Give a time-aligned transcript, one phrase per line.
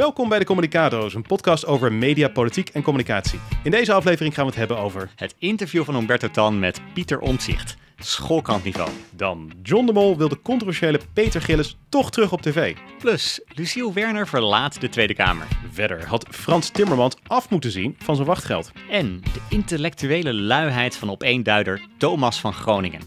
[0.00, 3.38] Welkom bij de Communicado's, een podcast over media, politiek en communicatie.
[3.62, 5.10] In deze aflevering gaan we het hebben over...
[5.16, 7.76] Het interview van Humberto Tan met Pieter Omtzigt.
[7.96, 8.90] Schoolkantniveau.
[9.10, 12.76] Dan John de Mol wil de controversiële Peter Gillis toch terug op tv.
[12.98, 15.46] Plus, Luciel Werner verlaat de Tweede Kamer.
[15.70, 18.72] Verder had Frans Timmermans af moeten zien van zijn wachtgeld.
[18.90, 23.00] En de intellectuele luiheid van opeenduider Thomas van Groningen.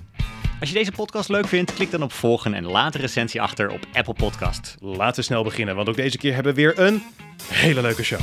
[0.60, 3.72] Als je deze podcast leuk vindt, klik dan op volgen en laat een recensie achter
[3.72, 4.76] op Apple Podcast.
[4.80, 7.04] Laten we snel beginnen, want ook deze keer hebben we weer een
[7.48, 8.20] hele leuke show.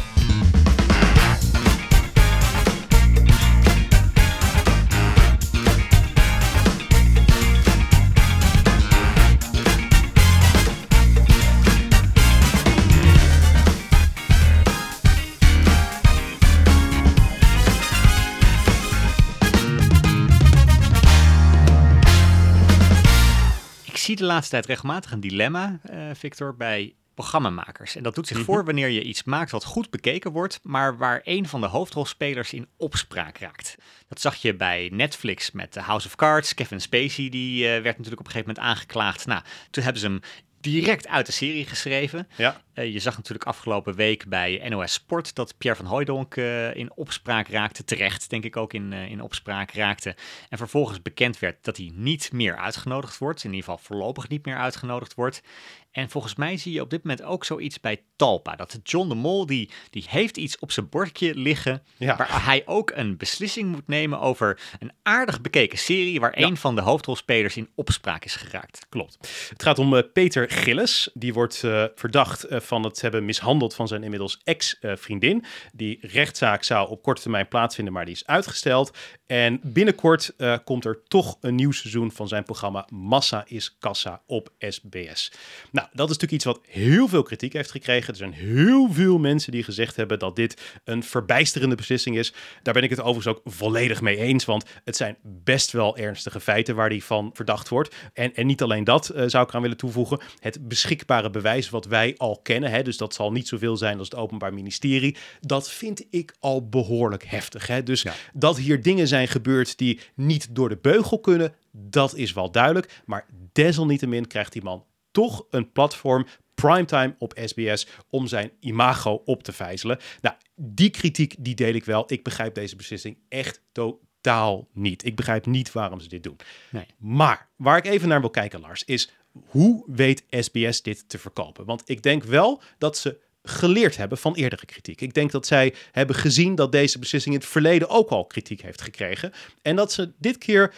[24.21, 27.97] De laatste tijd regelmatig een dilemma, eh, Victor, bij programmamakers.
[27.97, 28.47] En dat doet zich Mhm.
[28.47, 32.53] voor wanneer je iets maakt wat goed bekeken wordt, maar waar een van de hoofdrolspelers
[32.53, 33.75] in opspraak raakt.
[34.09, 36.55] Dat zag je bij Netflix met The House of Cards.
[36.55, 39.27] Kevin Spacey die eh, werd natuurlijk op een gegeven moment aangeklaagd.
[39.27, 40.21] Nou, toen hebben ze hem
[40.61, 42.29] direct uit de serie geschreven.
[42.37, 46.93] Ja, je zag natuurlijk afgelopen week bij NOS Sport dat Pierre van Hooijdonk eh, in
[46.95, 47.85] opspraak raakte.
[47.85, 50.17] Terecht, denk ik ook, in, eh, in opspraak raakte.
[50.49, 53.45] En vervolgens bekend werd dat hij niet meer uitgenodigd wordt.
[53.45, 55.43] In ieder geval voorlopig niet meer uitgenodigd wordt.
[55.91, 58.57] En volgens mij zie je op dit moment ook zoiets bij Talpa.
[58.57, 61.83] Dat John de Mol, die, die heeft iets op zijn bordje liggen...
[61.97, 62.17] Ja.
[62.17, 66.21] waar hij ook een beslissing moet nemen over een aardig bekeken serie...
[66.21, 66.47] waar Ja.
[66.47, 68.87] een van de hoofdrolspelers in opspraak is geraakt.
[68.89, 69.49] klopt.
[69.49, 71.11] Het gaat om eh, Peter Gillis.
[71.15, 75.45] Die wordt eh, verdacht eh, van het hebben mishandeld van zijn inmiddels ex-vriendin.
[75.73, 78.97] die rechtszaak zou op korte termijn plaatsvinden, maar die is uitgesteld.
[79.27, 84.23] En binnenkort eh, komt er toch een nieuw seizoen van zijn programma Massa is Kassa
[84.27, 85.33] op SBS.
[85.71, 88.09] Nou, dat is natuurlijk iets wat heel veel kritiek heeft gekregen.
[88.09, 92.33] Er zijn heel veel mensen die gezegd hebben dat dit een verbijsterende beslissing is.
[92.63, 96.41] Daar ben ik het overigens ook volledig mee eens, want het zijn best wel ernstige
[96.41, 97.95] feiten waar hij van verdacht wordt.
[98.13, 100.21] En, en niet alleen dat eh, zou ik eraan willen toevoegen.
[100.39, 104.09] Het beschikbare bewijs wat wij al kennen, hè, dus dat zal niet zoveel zijn als
[104.11, 105.17] het Openbaar Ministerie.
[105.41, 107.67] Dat vind ik al behoorlijk heftig.
[107.67, 107.83] Hè?
[107.83, 108.15] Dus Ja.
[108.33, 113.01] dat hier dingen zijn gebeurd die niet door de beugel kunnen, dat is wel duidelijk.
[113.05, 119.43] Maar desalniettemin krijgt die man toch een platform, primetime op SBS, om zijn imago op
[119.43, 119.99] te vijzelen.
[120.21, 122.05] Nou, die kritiek die deel ik wel.
[122.07, 125.05] Ik begrijp deze beslissing echt totaal niet.
[125.05, 126.37] Ik begrijp niet waarom ze dit doen.
[126.71, 126.87] Nee.
[126.99, 129.11] Maar waar ik even naar wil kijken, Lars, is
[129.47, 131.65] hoe weet SBS dit te verkopen?
[131.65, 135.01] Want ik denk wel dat ze geleerd hebben van eerdere kritiek.
[135.01, 138.63] Ik denk dat zij hebben gezien dat deze beslissing in het verleden ook al kritiek
[138.63, 139.33] heeft gekregen.
[139.63, 140.75] En dat ze dit keer,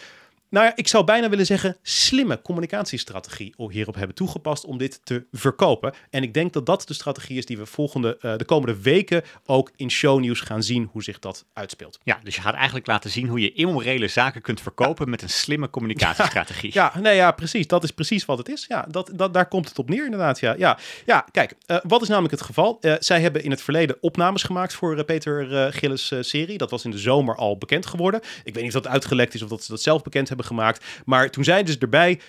[0.53, 5.25] nou ja, ik zou bijna willen zeggen, slimme communicatiestrategie hierop hebben toegepast om dit te
[5.31, 5.93] verkopen.
[6.09, 9.23] En ik denk dat dat de strategie is die we volgende, eh, de komende weken
[9.45, 11.99] ook in shownieuws gaan zien hoe zich dat uitspeelt.
[12.03, 15.29] Ja, dus je gaat eigenlijk laten zien hoe je immorele zaken kunt verkopen met een
[15.29, 16.71] slimme communicatiestrategie.
[16.83, 17.67] Ja, nee, ja, precies.
[17.67, 18.65] Dat is precies wat het is.
[18.67, 20.39] Ja, dat, dat, daar komt het op neer, inderdaad.
[20.39, 22.77] Ja, ja, ja kijk, eh, wat is namelijk het geval?
[22.81, 26.57] Eh, zij hebben in het verleden opnames gemaakt voor Peter Gillis' serie.
[26.57, 28.21] Dat was in de zomer al bekend geworden.
[28.43, 30.85] Ik weet niet of dat uitgelekt is of dat ze dat zelf bekend hebben gemaakt.
[31.05, 32.19] Maar toen zeiden ze erbij.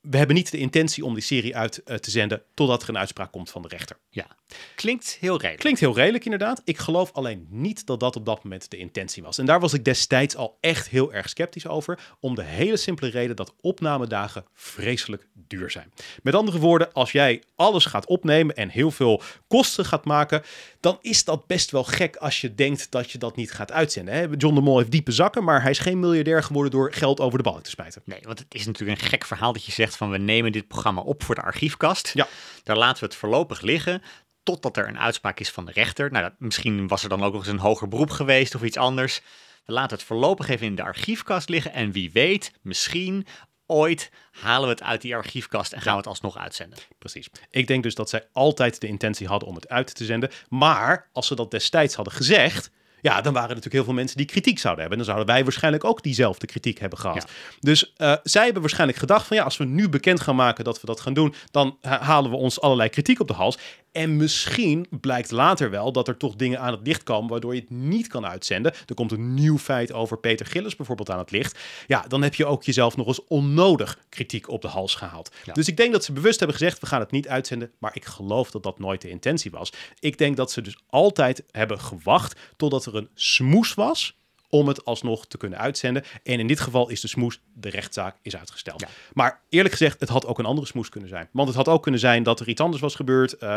[0.00, 2.98] We hebben niet de intentie om die serie uit eh, te zenden totdat er een
[2.98, 3.96] uitspraak komt van de rechter.
[4.10, 4.26] Ja.
[4.74, 5.58] Klinkt heel redelijk.
[5.58, 6.62] Klinkt heel redelijk inderdaad.
[6.64, 9.38] Ik geloof alleen niet dat dat op dat moment de intentie was.
[9.38, 11.98] En daar was ik destijds al echt heel erg sceptisch over.
[12.20, 15.92] Om de hele simpele reden dat opnamedagen vreselijk duur zijn.
[16.22, 20.42] Met andere woorden, als jij alles gaat opnemen en heel veel kosten gaat maken.
[20.80, 24.14] Dan is dat best wel gek als je denkt dat je dat niet gaat uitzenden.
[24.14, 24.26] Hè?
[24.36, 27.38] John de Mol heeft diepe zakken, maar hij is geen miljardair geworden door geld over
[27.38, 28.02] de balk te smijten.
[28.04, 30.68] Nee, want het is natuurlijk een gek verhaal dat je zegt van we nemen dit
[30.68, 32.10] programma op voor de archiefkast.
[32.14, 32.26] Ja.
[32.62, 34.02] Daar laten we het voorlopig liggen
[34.42, 36.10] totdat er een uitspraak is van de rechter.
[36.10, 38.76] Nou, dat, misschien was er dan ook nog eens een hoger beroep geweest of iets
[38.76, 39.20] anders.
[39.64, 43.26] We laten het voorlopig even in de archiefkast liggen en wie weet, misschien
[43.70, 46.78] ooit halen we het uit die archiefkast en gaan we het alsnog uitzenden.
[46.98, 47.28] Precies.
[47.50, 50.30] Ik denk dus dat zij altijd de intentie hadden om het uit te zenden.
[50.48, 52.70] Maar als ze dat destijds hadden gezegd.
[53.02, 54.98] Ja, dan waren er natuurlijk heel veel mensen die kritiek zouden hebben.
[54.98, 57.16] En dan zouden wij waarschijnlijk ook diezelfde kritiek hebben gehad.
[57.16, 57.34] Ja.
[57.60, 60.80] Dus eh, zij hebben waarschijnlijk gedacht van ja, als we nu bekend gaan maken dat
[60.80, 63.58] we dat gaan doen, dan ha- halen we ons allerlei kritiek op de hals.
[63.92, 67.60] En misschien blijkt later wel dat er toch dingen aan het licht komen waardoor je
[67.60, 68.72] het niet kan uitzenden.
[68.86, 71.58] Er komt een nieuw feit over Peter Gillis bijvoorbeeld aan het licht.
[71.86, 75.30] Ja, dan heb je ook jezelf nog eens onnodig kritiek op de hals gehaald.
[75.44, 75.52] Ja.
[75.52, 77.70] Dus ik denk dat ze bewust hebben gezegd, we gaan het niet uitzenden.
[77.78, 79.72] Maar ik geloof dat dat nooit de intentie was.
[79.98, 84.18] Ik denk dat ze dus altijd hebben gewacht totdat er een smoes was
[84.50, 86.04] om het alsnog te kunnen uitzenden.
[86.22, 88.84] En in dit geval is de smoes, de rechtszaak is uitgesteld.
[89.12, 91.28] Maar eerlijk gezegd, het had ook een andere smoes kunnen zijn.
[91.32, 93.36] Want het had ook kunnen zijn dat er iets anders was gebeurd.
[93.42, 93.50] Uh,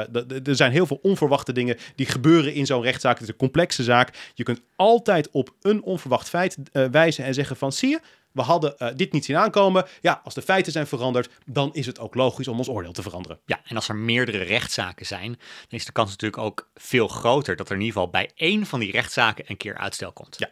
[0.48, 3.14] er zijn heel veel onverwachte dingen die gebeuren in zo'n rechtszaak.
[3.14, 4.32] Het is een complexe zaak.
[4.34, 8.00] Je kunt altijd op een onverwacht feit uh, wijzen en zeggen van, zie je,
[8.32, 9.86] we hadden uh, dit niet zien aankomen.
[10.02, 13.02] Ja, als de feiten zijn veranderd, dan is het ook logisch om ons oordeel te
[13.02, 13.40] veranderen.
[13.46, 17.56] Ja, en als er meerdere rechtszaken zijn, dan is de kans natuurlijk ook veel groter
[17.56, 20.36] dat er in ieder geval bij één van die rechtszaken een keer uitstel komt.
[20.40, 20.52] Ja,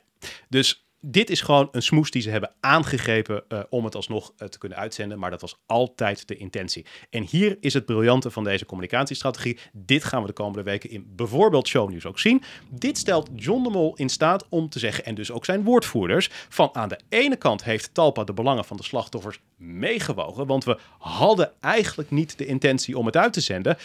[0.49, 4.47] dus dit is gewoon een smoes die ze hebben aangegrepen uh, om het alsnog uh,
[4.47, 5.19] te kunnen uitzenden.
[5.19, 6.85] Maar dat was altijd de intentie.
[7.09, 9.57] En hier is het briljante van deze communicatiestrategie.
[9.73, 12.43] Dit gaan we de komende weken in bijvoorbeeld shownieuws ook zien.
[12.69, 16.29] Dit stelt John de Mol in staat om te zeggen, en dus ook zijn woordvoerders,
[16.49, 20.47] van aan de ene kant heeft Talpa de belangen van de slachtoffers meegewogen.
[20.47, 23.77] Want we hadden eigenlijk niet de intentie om het uit te zenden.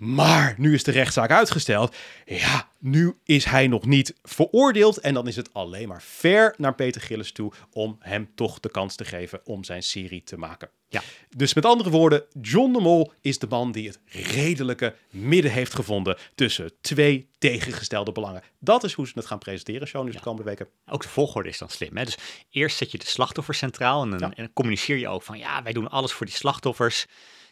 [0.00, 1.96] Maar nu is de rechtszaak uitgesteld.
[2.26, 4.98] Ja, nu is hij nog niet veroordeeld.
[4.98, 8.70] En dan is het alleen maar fair naar Peter Gillis toe om hem toch de
[8.70, 10.70] kans te geven om zijn serie te maken.
[10.88, 11.02] Ja.
[11.36, 15.74] Dus met andere woorden, John de Mol is de man die het redelijke midden heeft
[15.74, 18.42] gevonden tussen twee tegengestelde belangen.
[18.58, 20.68] Dat is hoe ze het gaan presenteren, show nu de komende weken.
[20.86, 21.96] Ook de volgorde is dan slim.
[21.96, 22.04] Hè?
[22.04, 22.18] Dus
[22.50, 25.62] eerst zet je de slachtoffer centraal en dan, en dan communiceer je ook van ja,
[25.62, 27.06] wij doen alles voor die slachtoffers.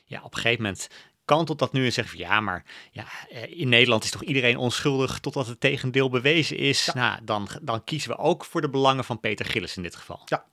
[0.05, 0.89] Ja, op een gegeven moment
[1.29, 4.57] kantelt dat nu en zegt van ja, maar ja, eh, in Nederland is toch iedereen
[4.57, 6.91] onschuldig totdat het tegendeel bewezen is.
[6.95, 10.23] Nou, dan, dan kiezen we ook voor de belangen van Peter Gillis in dit geval.
[10.25, 10.45] Ja,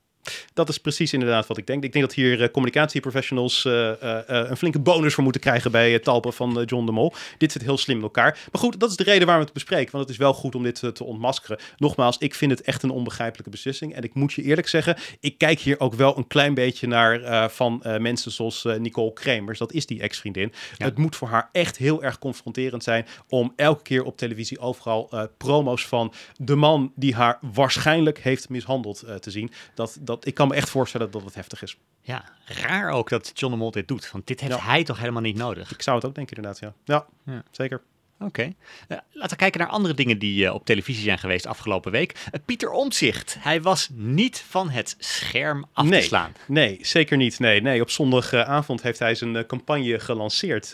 [0.54, 1.84] dat is precies inderdaad wat ik denk.
[1.84, 3.90] Ik denk dat hier uh, communicatieprofessionals uh,
[4.26, 7.12] een flinke bonus voor moeten krijgen bij het talpen van John de Mol.
[7.38, 8.38] Dit zit heel slim in elkaar.
[8.52, 9.92] Maar goed, dat is de reden waarom we het bespreken.
[9.92, 11.58] Want het is wel goed om dit te ontmaskeren.
[11.76, 13.94] Nogmaals, ik vind het echt een onbegrijpelijke beslissing.
[13.94, 17.50] En ik moet je eerlijk zeggen, ik kijk hier ook wel een klein beetje naar
[17.50, 19.58] van mensen zoals Nicole Kremers.
[19.58, 20.52] Dat is die ex-vriendin.
[20.76, 25.10] Het moet voor haar echt heel erg confronterend zijn om elke keer op televisie overal
[25.36, 29.50] promo's van de man die haar waarschijnlijk heeft mishandeld te zien.
[29.74, 31.76] Dat, dat ik kan me echt voorstellen dat het heftig is.
[32.00, 34.10] Ja, raar ook dat John de Mol dit doet.
[34.10, 35.72] Want dit heeft hij toch helemaal niet nodig?
[35.72, 36.74] Ik zou het ook denken inderdaad, ja.
[36.84, 37.42] Ja, ja.
[37.50, 37.82] zeker.
[38.18, 38.52] Oké.
[38.88, 42.12] Eh, laten we kijken naar andere dingen die uh, op televisie zijn geweest afgelopen week.
[42.12, 43.36] Uh, Pieter Omtzigt.
[43.38, 46.32] Hij was niet van het scherm af nee, te slaan.
[46.46, 47.38] Nee, zeker niet.
[47.38, 47.80] Nee, nee.
[47.80, 50.72] Op zondagavond heeft hij zijn campagne gelanceerd,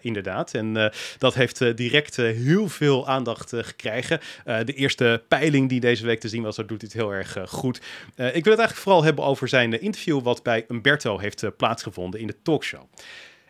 [0.00, 0.54] inderdaad.
[0.54, 4.20] En dat heeft direct heel veel aandacht gekregen.
[4.44, 7.76] de eerste peiling die deze week te zien was, dat doet het heel erg goed.
[7.76, 12.26] ik wil het eigenlijk vooral hebben over zijn interview wat bij Umberto heeft plaatsgevonden in
[12.26, 12.82] de talkshow.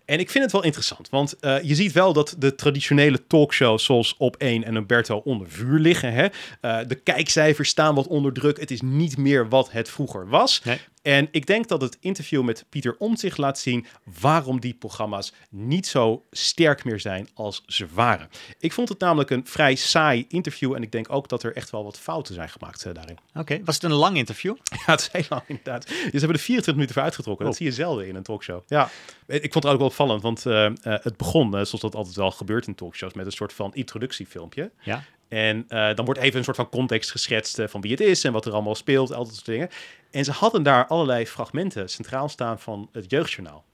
[0.05, 3.85] En ik vind het wel interessant, want uh, je ziet wel dat de traditionele talkshows
[3.85, 6.13] zoals Op 1 en Umberto onder vuur liggen.
[6.13, 6.25] Hè?
[6.25, 8.61] Uh, de kijkcijfers staan wat onder druk.
[8.61, 10.63] Het is niet meer wat het vroeger was.
[11.05, 13.87] En ik denk dat het interview met Pieter Omtzigt laat zien
[14.21, 18.29] waarom die programma's niet zo sterk meer zijn als ze waren.
[18.59, 21.71] Ik vond het namelijk een vrij saai interview en ik denk ook dat er echt
[21.71, 23.19] wel wat fouten zijn gemaakt uh, daarin.
[23.35, 24.57] Oké, was het een lang interview?
[24.87, 25.87] Ja, het is heel lang inderdaad.
[25.87, 27.45] Dus ze hebben er 24 minuten voor uitgetrokken.
[27.45, 27.61] Dat oh.
[27.61, 28.63] zie je zelden in een talkshow.
[28.67, 28.91] Ja,
[29.27, 32.31] ik vond het ook wel opvallend, want uh, uh, het begon, zoals dat altijd wel
[32.31, 34.71] gebeurt in talkshows, met een soort van introductiefilmpje.
[34.81, 35.05] Ja.
[35.29, 38.25] En uh, dan wordt even een soort van context geschetst uh, van wie het is
[38.25, 39.69] en wat er allemaal speelt, al dat soort dingen.
[40.11, 43.65] En ze hadden daar allerlei fragmenten centraal staan van het jeugdjournaal.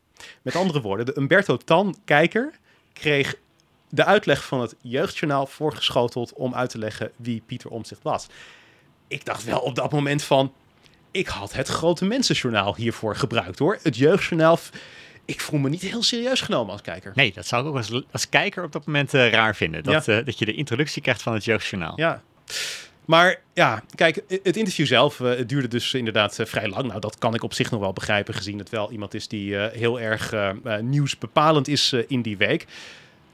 [0.43, 2.59] Met andere woorden, de Umberto Tan-kijker
[2.93, 3.35] kreeg
[3.89, 8.27] de uitleg van het jeugdjournaal voorgeschoteld om uit te leggen wie Pieter Omtzigt was.
[9.09, 10.53] Ik dacht wel op dat moment van,
[11.11, 13.79] ik had het grote mensenjournaal hiervoor gebruikt hoor.
[13.83, 14.59] Het jeugdjournaal
[15.31, 17.13] ik voel me niet heel serieus genomen als kijker.
[17.15, 19.83] Nee, dat zou ik ook als, als kijker op dat moment uh, raar vinden.
[19.83, 20.19] Dat, ja.
[20.19, 21.93] uh, dat je de introductie krijgt van het jeugdjournaal.
[21.97, 22.23] Ja.
[23.05, 26.87] Maar ja, kijk, het interview zelf uh, het duurde dus inderdaad vrij lang.
[26.87, 29.57] Nou, dat kan ik op zich nog wel begrijpen, gezien het wel iemand is die
[29.57, 30.35] heel erg
[30.81, 32.67] nieuwsbepalend is in die week.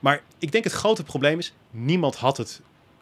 [0.01, 2.61] Maar ik denk het grote probleem is, niemand had het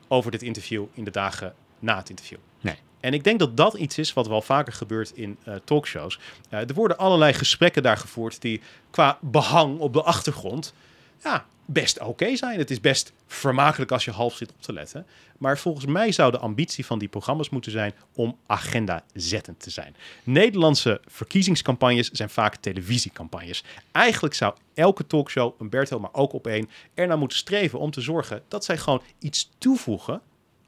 [0.08, 2.38] over dit interview in de dagen na het interview.
[2.60, 2.76] Nee.
[3.04, 6.18] En ik denk dat dat iets is wat wel vaker gebeurt in uh, talkshows.
[6.50, 10.74] Uh, er worden allerlei gesprekken daar gevoerd die qua behang op de achtergrond
[11.22, 12.58] ja, best oké zijn.
[12.58, 15.06] Het is best vermakelijk als je half zit op te letten.
[15.38, 19.96] Maar volgens mij zou de ambitie van die programma's moeten zijn om agenda-zettend te zijn.
[20.22, 23.64] Nederlandse verkiezingscampagnes zijn vaak televisiecampagnes.
[23.92, 28.42] Eigenlijk zou elke talkshow, Umberto, maar ook op één, ernaar moeten streven om te zorgen
[28.48, 30.20] dat zij gewoon iets toevoegen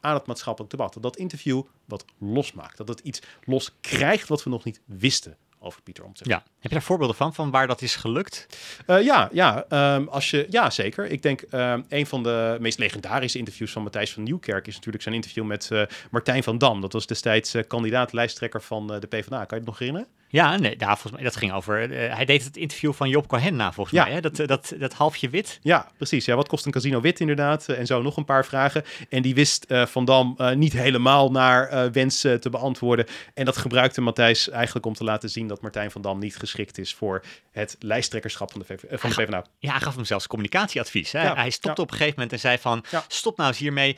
[0.07, 0.95] aan het maatschappelijk debat.
[0.95, 2.77] Dat dat interview wat losmaakt.
[2.77, 6.31] Dat het iets los krijgt wat we nog niet wisten over Pieter Omtzigt.
[6.31, 6.37] Ja.
[6.37, 8.47] Heb je daar voorbeelden van, van waar dat is gelukt?
[8.87, 11.07] Uh, ja, ja, um, als je, ja, zeker.
[11.07, 15.03] Ik denk um, een van de meest legendarische interviews van Matthijs van Nieuwkerk is natuurlijk
[15.03, 16.81] zijn interview met uh, Martijn van Dam.
[16.81, 19.45] Dat was destijds uh, kandidaat lijsttrekker van de PvdA.
[19.45, 20.09] Kan je het nog herinneren?
[20.29, 21.93] Ja, nee, daar, volgens mij, dat ging over.
[21.93, 24.05] eh, hij deed het interview van Job Cohen na, volgens Ja.
[24.05, 24.13] mij.
[24.13, 24.21] Hè?
[24.21, 25.59] Dat, eh, dat, dat halfje wit.
[25.63, 26.25] Ja, precies.
[26.25, 27.69] Ja, wat kost een casino wit inderdaad?
[27.69, 28.85] Eh, en zo nog een paar vragen.
[29.09, 33.07] En die wist Van Dam niet helemaal naar wens eh, te beantwoorden.
[33.35, 36.79] En dat gebruikte Matthijs eigenlijk om te laten zien dat Martijn van Dam niet geschikt
[36.79, 39.45] is voor het lijsttrekkerschap van de, VV, van de PvdA.
[39.59, 41.13] Ja, hij gaf hem zelfs communicatieadvies.
[41.13, 41.23] Hè?
[41.23, 41.87] Ja, hij stopte ja.
[41.87, 43.05] op een gegeven moment en zei van, Ja.
[43.09, 43.97] stop nou eens hiermee.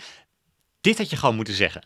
[0.81, 1.83] Dit had je gewoon moeten zeggen.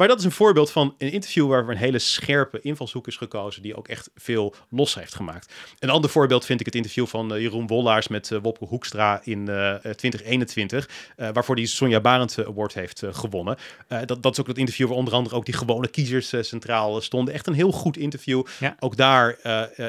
[0.00, 3.62] Maar dat is een voorbeeld van een interview waar een hele scherpe invalshoek is gekozen,
[3.62, 5.54] die ook echt veel los heeft gemaakt.
[5.78, 9.20] Een ander voorbeeld vind ik het interview van eh, Jeroen Wollaars met eh, Wopke Hoekstra
[9.24, 13.56] in eh, eh, 2021, eh, waarvoor hij Sonja Barend Award heeft gewonnen.
[13.88, 17.34] Dat, dat is ook dat interview waar onder andere ook die gewone kiezers centraal stonden.
[17.34, 18.46] Echt een heel goed interview.
[18.60, 18.76] Ja.
[18.78, 19.38] Ook daar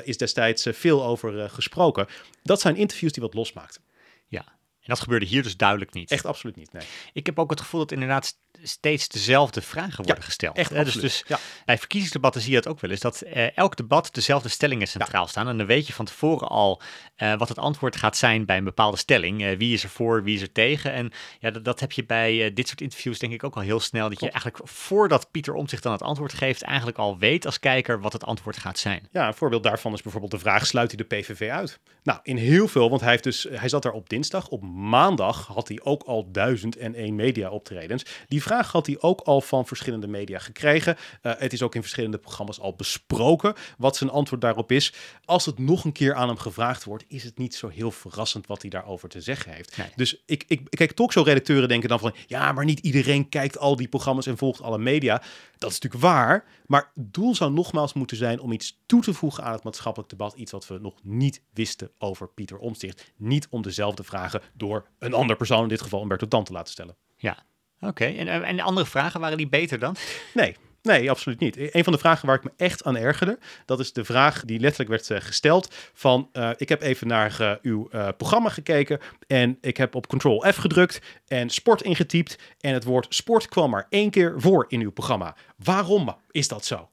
[0.03, 2.07] is destijds veel over gesproken.
[2.43, 3.79] Dat zijn interviews die wat losmaakt.
[4.27, 4.43] Ja.
[4.81, 6.11] En dat gebeurde hier dus duidelijk niet.
[6.11, 6.83] Echt absoluut niet, nee.
[7.13, 10.57] Ik heb ook het gevoel dat inderdaad steeds dezelfde vragen worden gesteld.
[10.57, 11.39] Echt Hè, dus, dus ja.
[11.65, 12.99] bij verkiezingsdebatten zie je dat ook wel eens.
[12.99, 15.47] Dat eh, elk debat dezelfde stellingen centraal staan.
[15.47, 16.81] En dan weet je van tevoren al
[17.15, 19.43] eh, wat het antwoord gaat zijn bij een bepaalde stelling.
[19.43, 20.93] Eh, wie is er voor, wie is er tegen.
[20.93, 23.79] En ja, dat, dat heb je bij dit soort interviews denk ik ook al heel
[23.79, 24.09] snel.
[24.09, 28.01] Dat je eigenlijk voordat Pieter Omtzigt dan het antwoord geeft, eigenlijk al weet als kijker
[28.01, 29.07] wat het antwoord gaat zijn.
[29.11, 31.79] Ja, een voorbeeld daarvan is bijvoorbeeld de vraag: sluit hij de PVV uit?
[32.03, 34.47] Nou, in heel veel, want hij, heeft dus, hij zat daar op dinsdag.
[34.47, 38.05] Op maandag had hij ook al duizend en één media optredens.
[38.27, 40.97] Die vraag had hij ook al van verschillende media gekregen.
[41.21, 44.93] Eh, het is ook in verschillende programma's al besproken wat zijn antwoord daarop is.
[45.25, 48.47] Als het nog een keer aan hem gevraagd wordt, is het niet zo heel verrassend
[48.47, 49.77] wat hij daarover te zeggen heeft.
[49.77, 49.87] Nee.
[49.95, 52.13] Dus ik, ik, kijk, talkshow-redacteuren denken dan van...
[52.27, 55.21] ja, maar niet iedereen kijkt al die programma's en volgt alle media.
[55.57, 58.39] Dat is natuurlijk waar, maar het doel zou nogmaals moeten zijn...
[58.39, 60.33] om iets toe te voegen aan het maatschappelijk debat.
[60.33, 63.11] Iets wat we nog niet wisten over Pieter Omtzigt.
[63.17, 66.71] Niet om dezelfde vragen door een ander persoon, in dit geval Umberto Tan, te laten
[66.71, 66.95] stellen.
[67.17, 67.45] Ja,
[67.81, 68.05] oké.
[68.05, 69.95] En, eh, en de andere vragen, waren die beter dan?
[70.33, 71.75] Nee, nee, absoluut niet.
[71.75, 74.59] Een van de vragen waar ik me echt aan ergerde, dat is de vraag die
[74.59, 79.77] letterlijk werd eh, gesteld van, eh, ik heb even naar uw programma gekeken en ik
[79.77, 84.09] heb op Ctrl F gedrukt en sport ingetypt en het woord sport kwam maar één
[84.09, 85.35] keer voor in uw programma.
[85.57, 86.89] Waarom is dat zo?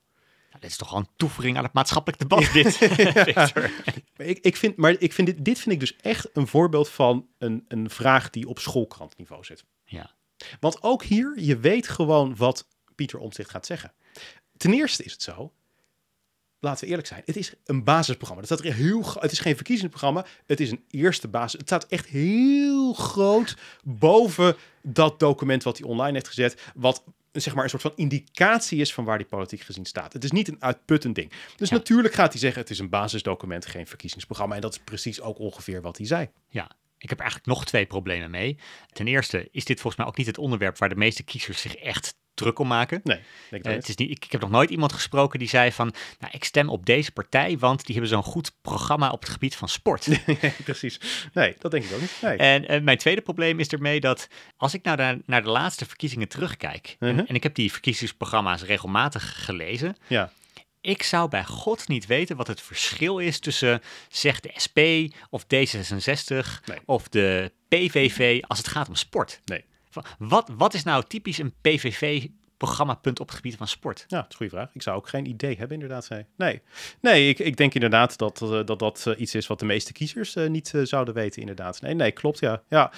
[0.59, 2.79] Nou, dit is toch gewoon een toevoeging aan het maatschappelijk debat, dit.
[4.17, 6.89] Maar ik, ik vind, maar ik vind dit, dit vind ik dus echt een voorbeeld
[6.89, 9.65] van een, een vraag die op schoolkrantniveau zit.
[9.85, 10.11] Ja.
[10.61, 13.93] Want ook hier, je weet gewoon wat Pieter Omtzigt gaat zeggen.
[14.57, 15.53] Ten eerste is het zo,
[16.61, 18.43] laten we eerlijk zijn, het is een basisprogramma.
[18.47, 21.53] Dat staat er heel, het is geen verkiezingsprogramma, het is een eerste basis.
[21.59, 27.03] Het staat echt heel groot boven dat document wat hij online heeft gezet, wat
[27.33, 30.13] zeg maar een soort van indicatie is van waar die politiek gezien staat.
[30.13, 31.33] Het is niet een uitputtend ding.
[31.57, 31.77] Dus Ja.
[31.77, 34.55] natuurlijk gaat hij zeggen, het is een basisdocument, geen verkiezingsprogramma.
[34.55, 36.29] En dat is precies ook ongeveer wat hij zei.
[36.49, 38.59] Ja, ik heb eigenlijk nog twee problemen mee.
[38.93, 41.75] Ten eerste is dit volgens mij ook niet het onderwerp waar de meeste kiezers zich
[41.75, 43.01] echt druk om maken.
[43.05, 43.75] Nee, denk niet.
[43.75, 46.45] het is niet, ik, ik heb nog nooit iemand gesproken die zei van, nou, ik
[46.45, 50.09] stem op deze partij, want die hebben zo'n goed programma op het gebied van sport.
[50.65, 51.01] Precies.
[51.33, 52.13] Nee, dat denk ik ook niet.
[52.23, 52.37] Nee.
[52.37, 56.29] En mijn tweede probleem is ermee dat als ik nou naar, naar de laatste verkiezingen
[56.29, 57.25] terugkijk, en- Mhm.
[57.27, 60.33] en, ik heb die verkiezingsprogramma's regelmatig gelezen, Ja.
[60.81, 64.79] Ik zou bij God niet weten wat het verschil is tussen, zeg de SP
[65.31, 66.79] of D66 Nee.
[66.85, 69.41] of de PVV als het gaat om sport.
[69.45, 69.65] Nee.
[70.19, 74.05] Wat, wat is nou typisch een PVV-programmapunt op het gebied van sport?
[74.09, 74.75] Ja, dat is een goede vraag.
[74.75, 76.09] Ik zou ook geen idee hebben, inderdaad.
[76.09, 76.63] Nee, nee,
[77.01, 79.93] nee ik, ik denk inderdaad dat eh, dat, dat eh, iets is wat de meeste
[79.93, 81.81] kiezers eh, niet zouden weten, inderdaad.
[81.81, 82.63] Nee, nee, klopt, ja.
[82.69, 82.93] ja.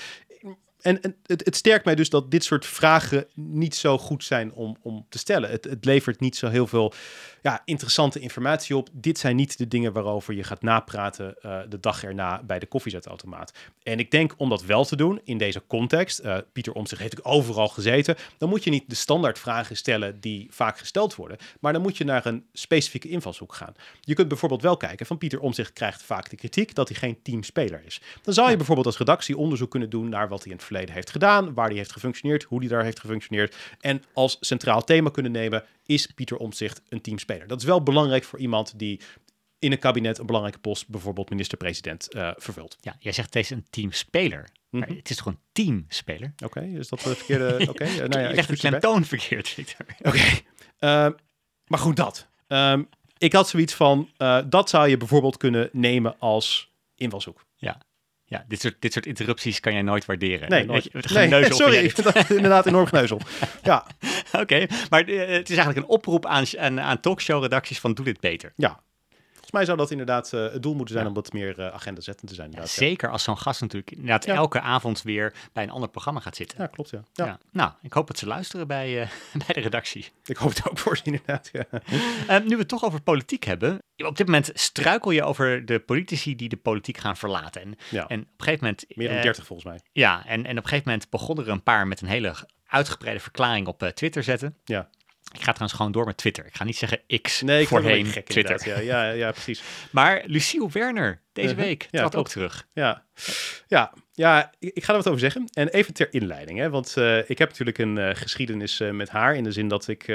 [0.80, 4.52] En, en het, het sterkt mij dus dat dit soort vragen niet zo goed zijn
[4.52, 5.50] om, om te stellen.
[5.50, 6.92] Het, het levert niet zo heel veel
[7.42, 8.88] ja, interessante informatie op.
[8.92, 12.66] Dit zijn niet de dingen waarover je gaat napraten eh, de dag erna bij de
[12.66, 13.52] koffiezetautomaat.
[13.82, 17.18] En ik denk om dat wel te doen in deze context, eh, Pieter Omtzigt heeft
[17.18, 21.36] ook overal gezeten, dan moet je niet de standaard vragen stellen die vaak gesteld worden,
[21.60, 23.74] maar dan moet je naar een specifieke invalshoek gaan.
[24.00, 27.22] Je kunt bijvoorbeeld wel kijken van Pieter Omtzigt krijgt vaak de kritiek dat hij geen
[27.22, 28.00] teamspeler is.
[28.22, 30.94] Dan zou je bijvoorbeeld als redactie onderzoek kunnen doen naar wat hij in het verleden
[30.94, 35.10] heeft gedaan, waar hij heeft gefunctioneerd, hoe hij daar heeft gefunctioneerd en als centraal thema
[35.10, 37.46] kunnen nemen is Pieter Omtzigt een teamspeler.
[37.46, 39.00] Dat is wel belangrijk voor iemand die
[39.58, 42.76] in een kabinet een belangrijke post, bijvoorbeeld minister-president, eh, vervult.
[42.80, 44.48] Ja, jij zegt het is een teamspeler.
[44.70, 44.96] Maar Mhm.
[44.96, 46.32] het is toch een teamspeler?
[46.44, 47.66] Oké, is dat de verkeerde...
[47.70, 49.86] Oké, eh, nou ja, je legt de klemtoon verkeerd, Victor.
[50.02, 50.18] Oké,
[50.78, 51.12] Ehm,
[51.66, 52.28] maar goed dat.
[52.46, 52.82] Ehm,
[53.18, 57.44] ik had zoiets van, eh, dat zou je bijvoorbeeld kunnen nemen als invalshoek.
[58.30, 60.48] Ja, dit soort, dit soort interrupties kan jij nooit waarderen.
[60.48, 60.84] Nee, nooit.
[60.84, 63.20] je, het nee sorry, ik vind dat inderdaad enorm geneuzel.
[63.62, 63.86] Ja.
[64.42, 68.20] Oké, maar eh, het is eigenlijk een oproep aan, aan, aan talkshow-redacties van doe dit
[68.20, 68.52] beter.
[68.56, 68.80] ja.
[69.50, 71.10] Volgens mij zou dat inderdaad eh, het doel moeten zijn Ja.
[71.10, 72.50] om wat meer uh, agenda zettend te zijn.
[72.52, 74.34] Ja, zeker als zo'n gast natuurlijk inderdaad Ja.
[74.34, 76.58] elke avond weer bij een ander programma gaat zitten.
[76.60, 77.38] Ja, klopt ja.
[77.52, 79.08] Nou, ik hoop dat ze luisteren bij, eh,
[79.46, 80.08] bij de redactie.
[80.24, 81.50] Ik hoop het ook voor ze inderdaad.
[82.48, 83.78] Nu we het toch over politiek hebben.
[83.96, 87.62] Op dit moment struikel je over de politici die de politiek gaan verlaten.
[87.62, 88.84] En, en op een gegeven moment...
[88.88, 89.80] Meer dan eh, 30 volgens mij.
[89.92, 92.34] Ja, en, en op een gegeven moment begonnen er een paar met een hele
[92.66, 94.56] uitgebreide verklaring op Twitter zetten.
[94.64, 94.88] Ja.
[95.32, 96.46] Ik ga trouwens gewoon door met Twitter.
[96.46, 98.68] Ik ga niet zeggen X Nee, ik voorheen gek Twitter.
[98.68, 99.62] Ja, ja, ja, precies.
[99.90, 101.64] Maar Luciel Werner deze Uh-huh.
[101.64, 102.66] week Ja, trad ook terug.
[102.72, 103.04] Ja,
[103.68, 105.48] ja, ja ik, ga er wat over zeggen.
[105.52, 109.08] En even ter inleiding, hè, want eh, ik heb natuurlijk een eh, geschiedenis eh, met
[109.08, 109.36] haar.
[109.36, 110.06] In de zin dat ik,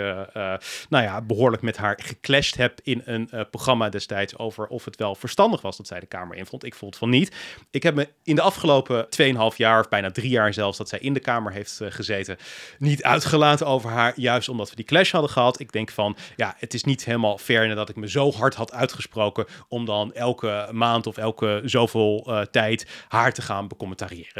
[0.89, 5.15] nou ja, behoorlijk met haar geclashed heb in een programma destijds over of het wel
[5.15, 6.63] verstandig was dat zij de Kamer invond.
[6.63, 7.35] Ik vond van niet.
[7.71, 10.99] Ik heb me in de afgelopen 2,5 jaar, of bijna drie jaar zelfs, dat zij
[10.99, 12.37] in de Kamer heeft gezeten,
[12.79, 14.13] niet uitgelaten over haar.
[14.15, 15.59] Juist omdat we die clash hadden gehad.
[15.59, 18.73] Ik denk van, ja, het is niet helemaal fair dat ik me zo hard had
[18.73, 23.67] uitgesproken om dan elke maand of elke zoveel tijd haar te gaan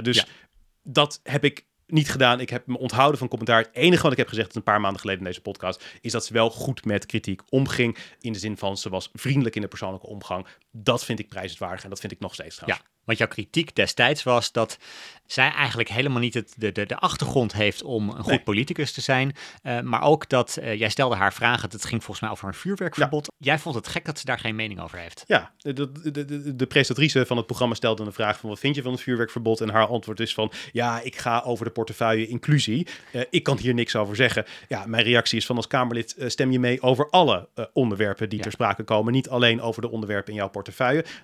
[0.01, 0.25] Dus Ja.
[0.83, 2.39] dat heb ik niet gedaan.
[2.39, 3.57] Ik heb me onthouden van commentaar.
[3.61, 6.25] Het enige wat ik heb gezegd een paar maanden geleden in deze podcast is dat
[6.25, 7.97] ze wel goed met kritiek omging.
[8.19, 10.45] In de zin van ze was vriendelijk in de persoonlijke omgang.
[10.77, 12.89] Dat vind ik prijzenswaardig en dat vind ik nog steeds Ja, trouwens.
[13.03, 14.77] want jouw kritiek destijds was dat
[15.25, 18.39] zij eigenlijk helemaal niet het, de, de, de achtergrond heeft om een goed Nee.
[18.43, 19.35] politicus te zijn.
[19.61, 21.69] Eh, maar ook dat eh, jij stelde haar vragen.
[21.69, 23.27] Het ging volgens mij over een vuurwerkverbod.
[23.37, 25.23] Jij vond het gek dat ze daar geen mening over heeft.
[25.27, 28.75] Ja, de, de, de, de, presentatrice van het programma stelde een vraag van wat vind
[28.75, 29.61] je van het vuurwerkverbod?
[29.61, 32.87] En haar antwoord is van ja, ik ga over de portefeuille inclusie.
[33.11, 34.45] Eh, ik kan hier niks over zeggen.
[34.67, 38.43] Ja, mijn reactie is van als Kamerlid stem je mee over alle onderwerpen die Ja.
[38.43, 39.13] ter sprake komen.
[39.13, 40.63] Niet alleen over de onderwerpen in jouw portefeuille.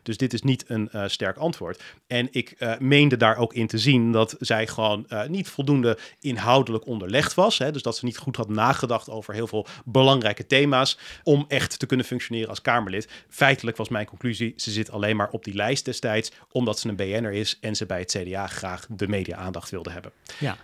[0.04, 1.84] Dus dit is niet een eh, sterk antwoord.
[2.08, 5.98] En ik eh, meende daar ook in te zien dat zij gewoon eh, niet voldoende
[6.20, 7.58] inhoudelijk onderlegd was.
[7.58, 7.72] Hè?
[7.72, 11.86] Dus dat ze niet goed had nagedacht over heel veel belangrijke thema's om echt te
[11.86, 13.10] kunnen functioneren als Kamerlid.
[13.30, 16.96] Feitelijk was mijn conclusie, ze zit alleen maar op die lijst destijds omdat ze een
[16.96, 20.12] BN'er is en ze bij het CDA graag de media-aandacht wilde hebben.
[20.40, 20.58] Ja.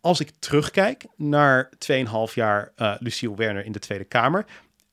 [0.00, 4.44] Als ik terugkijk naar 2,5 jaar eh Luciel Werner in de Tweede Kamer,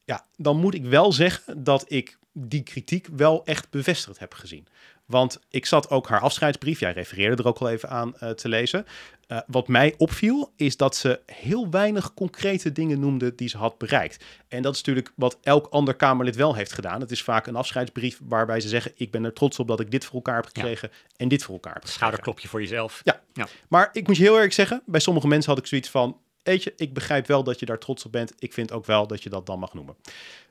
[0.05, 4.67] ja, dan moet ik wel zeggen dat ik die kritiek wel echt bevestigd heb gezien.
[5.05, 8.49] Want ik zat ook haar afscheidsbrief, jij refereerde er ook al even aan eh, te
[8.49, 8.85] lezen.
[9.27, 13.77] Eh, wat mij opviel, is dat ze heel weinig concrete dingen noemde die ze had
[13.77, 14.25] bereikt.
[14.47, 17.01] En dat is natuurlijk wat elk ander Kamerlid wel heeft gedaan.
[17.01, 19.91] Het is vaak een afscheidsbrief waarbij ze zeggen: Ik ben er trots op dat ik
[19.91, 21.99] dit voor elkaar heb gekregen en dit voor elkaar heb gekregen.
[21.99, 23.01] Schouderklopje voor jezelf.
[23.03, 23.21] Ja.
[23.33, 23.47] Ja.
[23.67, 26.63] Maar ik moet je heel eerlijk zeggen, bij sommige mensen had ik zoiets van, weet
[26.63, 28.33] je, ik begrijp wel dat je daar trots op bent.
[28.39, 29.95] Ik vind ook wel dat je dat dan mag noemen.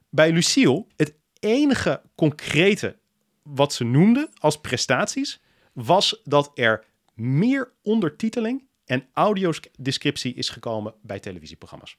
[0.09, 2.96] Bij Lucille, het enige concrete
[3.42, 5.40] wat ze noemde als prestaties,
[5.72, 11.96] was dat er meer ondertiteling en audiodescriptie is gekomen bij televisieprogramma's.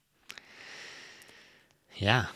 [1.88, 2.30] Ja.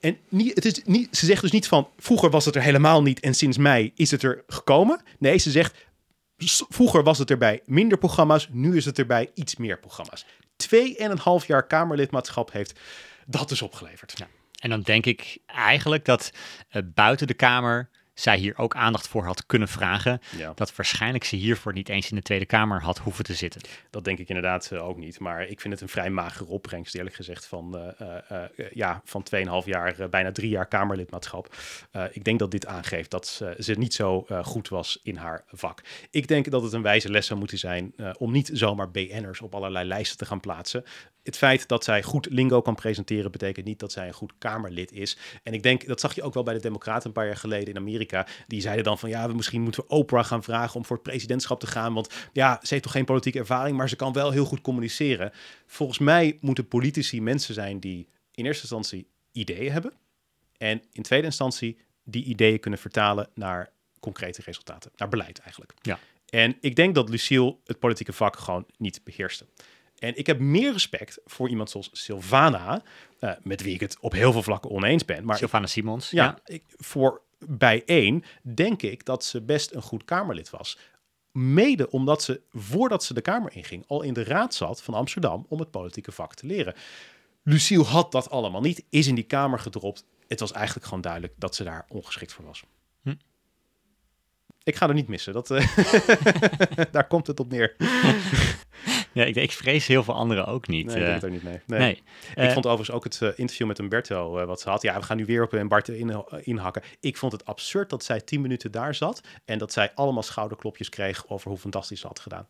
[0.00, 3.02] En niet, het is niet, ze zegt dus niet van vroeger was het er helemaal
[3.02, 5.02] niet en sinds mei is het er gekomen.
[5.18, 5.88] Nee, ze zegt
[6.68, 10.26] vroeger was het er bij minder programma's, nu is het er bij iets meer programma's.
[10.56, 12.80] Twee en een half jaar Kamerlidmaatschap heeft
[13.26, 14.12] dat dus opgeleverd.
[14.16, 14.28] Ja.
[14.60, 16.32] En dan denk ik eigenlijk dat
[16.68, 20.20] eh, buiten de Kamer zij hier ook aandacht voor had kunnen vragen.
[20.36, 20.52] Ja.
[20.54, 23.60] Dat waarschijnlijk ze hiervoor niet eens in de Tweede Kamer had hoeven te zitten.
[23.90, 25.18] Dat denk ik inderdaad eh, ook niet.
[25.18, 29.22] Maar ik vind het een vrij magere opbrengst, eerlijk gezegd, van, eh, eh, ja, van
[29.22, 31.54] 2,5 jaar, bijna drie jaar Kamerlidmaatschap.
[32.12, 35.82] Ik denk dat dit aangeeft dat ze, ze niet zo goed was in haar vak.
[36.10, 39.54] Ik denk dat het een wijze les zou moeten zijn om niet zomaar BN'ers op
[39.54, 40.84] allerlei lijsten te gaan plaatsen.
[41.22, 44.92] Het feit dat zij goed lingo kan presenteren, betekent niet dat zij een goed Kamerlid
[44.92, 45.18] is.
[45.42, 47.68] En ik denk, dat zag je ook wel bij de Democraten een paar jaar geleden
[47.68, 48.26] in Amerika.
[48.46, 51.04] Die zeiden dan van ja, we misschien moeten we Oprah gaan vragen om voor het
[51.04, 51.94] presidentschap te gaan.
[51.94, 55.32] Want ja, ze heeft toch geen politieke ervaring, maar ze kan wel heel goed communiceren.
[55.66, 59.92] Volgens mij moeten politici mensen zijn die in eerste instantie ideeën hebben.
[60.56, 64.90] En in tweede instantie die ideeën kunnen vertalen naar concrete resultaten.
[64.96, 65.74] Naar beleid eigenlijk.
[65.82, 65.98] Ja.
[66.28, 69.46] En ik denk dat Lucille het politieke vak gewoon niet beheerste.
[70.00, 72.82] En ik heb meer respect voor iemand zoals Sylvana,
[73.18, 75.24] eh, met wie ik het op heel veel vlakken oneens ben.
[75.24, 76.10] Maar Sylvana Simons.
[76.10, 80.78] ja, Ik, voor bij één denk ik dat ze best een goed Kamerlid was.
[81.32, 85.46] Mede omdat ze, voordat ze de Kamer inging, al in de raad zat van Amsterdam
[85.48, 86.74] om het politieke vak te leren.
[87.42, 90.04] Lucille had dat allemaal niet, is in die Kamer gedropt.
[90.28, 92.62] Het was eigenlijk gewoon duidelijk dat ze daar ongeschikt voor was.
[93.02, 93.14] Hm.
[94.62, 95.32] Ik ga er niet missen.
[95.32, 95.76] Dat, eh,
[96.92, 97.76] daar komt het op neer.
[99.12, 100.86] Ja, ik, ik vrees heel veel anderen ook niet.
[100.86, 101.60] Nee, ik eh, denk het ook niet mee.
[101.66, 101.78] Nee.
[101.78, 102.02] nee.
[102.30, 104.82] Ik Eh, vond overigens ook het eh, interview met Umberto wat ze had.
[104.82, 106.82] Ja, we gaan nu weer op een Bart in, inhakken.
[107.00, 110.88] Ik vond het absurd dat zij tien minuten daar zat en dat zij allemaal schouderklopjes
[110.88, 112.48] kreeg over hoe fantastisch ze had gedaan.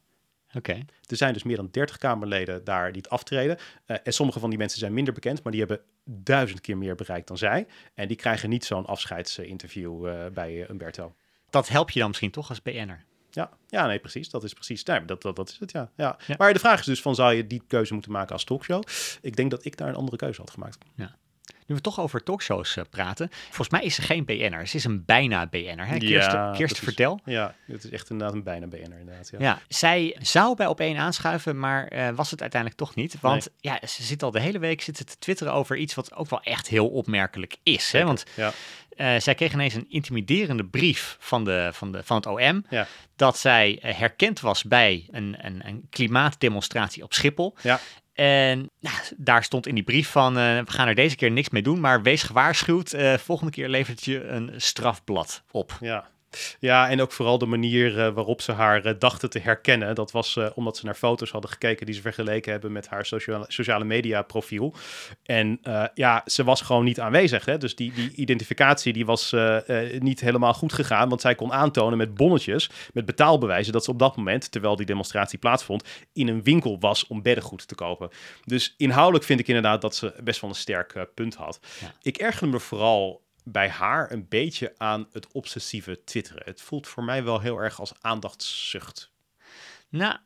[0.55, 0.73] Oké.
[1.07, 3.59] Er zijn dus meer dan 30 Kamerleden daar die het aftreden.
[3.87, 7.29] En sommige van die mensen zijn minder bekend, maar die hebben duizend keer meer bereikt
[7.29, 7.67] dan zij.
[7.95, 11.15] En die krijgen niet zo'n afscheidsinterview bij Umberto.
[11.51, 13.05] Dat helpt je dan misschien toch als BN'er?
[13.31, 14.31] Ja, ja, nee, precies.
[14.31, 14.85] Dat is precies.
[14.85, 15.91] Nee, dat, dat, dat is het, ja.
[15.97, 16.17] ja.
[16.27, 16.35] Ja.
[16.39, 18.83] Maar de vraag is dus van, zou je die keuze moeten maken als talkshow?
[19.23, 20.85] Ik denk dat ik daar een andere keuze had gemaakt.
[21.67, 23.29] Nu we toch over talkshows eh, praten.
[23.45, 24.67] Volgens mij is ze geen BN'er.
[24.69, 25.87] Ze is een bijna BN'er.
[25.87, 25.99] Hè?
[25.99, 27.21] Kirsten is- vertel.
[27.25, 29.29] Ja, het is echt inderdaad een bijna BN'er inderdaad.
[29.31, 29.39] Ja.
[29.41, 33.17] Ja, zij zou bij op één aanschuiven, maar eh, was het uiteindelijk toch niet.
[33.21, 36.31] Want ja, ze zit al de hele week zitten te twitteren over iets wat ook
[36.31, 37.93] wel echt heel opmerkelijk is.
[37.93, 38.05] Hè?
[38.05, 38.53] Want Ja.
[38.97, 42.65] eh, zij kreeg ineens een intimiderende brief van, de, van, de, van het OM.
[42.71, 42.87] Ja.
[43.17, 47.55] Dat zij herkend was bij een, een, een klimaatdemonstratie op Schiphol.
[47.63, 47.81] Ja.
[48.13, 51.51] En nou, daar stond in die brief van, eh, we gaan er deze keer niks
[51.51, 55.79] mee doen, maar wees gewaarschuwd, eh, volgende keer levert je een strafblad op.
[55.81, 56.09] Ja.
[56.59, 59.95] Ja, en ook vooral de manier eh, waarop ze haar eh, dachten te herkennen.
[59.95, 63.07] Dat was eh, omdat ze naar foto's hadden gekeken die ze vergeleken hebben met haar
[63.07, 64.75] sociale, sociale media profiel.
[65.25, 65.61] En
[65.95, 67.45] ja, ze was gewoon niet aanwezig.
[67.45, 67.59] Hè?
[67.59, 69.35] Dus die, die identificatie die was
[69.99, 71.09] niet helemaal goed gegaan.
[71.09, 74.87] Want zij kon aantonen met bonnetjes, met betaalbewijzen, dat ze op dat moment, terwijl die
[74.87, 78.11] demonstratie plaatsvond, in een winkel was om beddengoed te kopen.
[78.45, 81.61] Dus inhoudelijk vind ik inderdaad dat ze best wel een sterk punt had.
[81.81, 81.95] Ja.
[82.03, 86.43] Ik erger me vooral bij haar een beetje aan het obsessieve twitteren.
[86.45, 89.13] Het voelt voor mij wel heel erg als aandachtszucht.
[89.89, 90.17] Nou,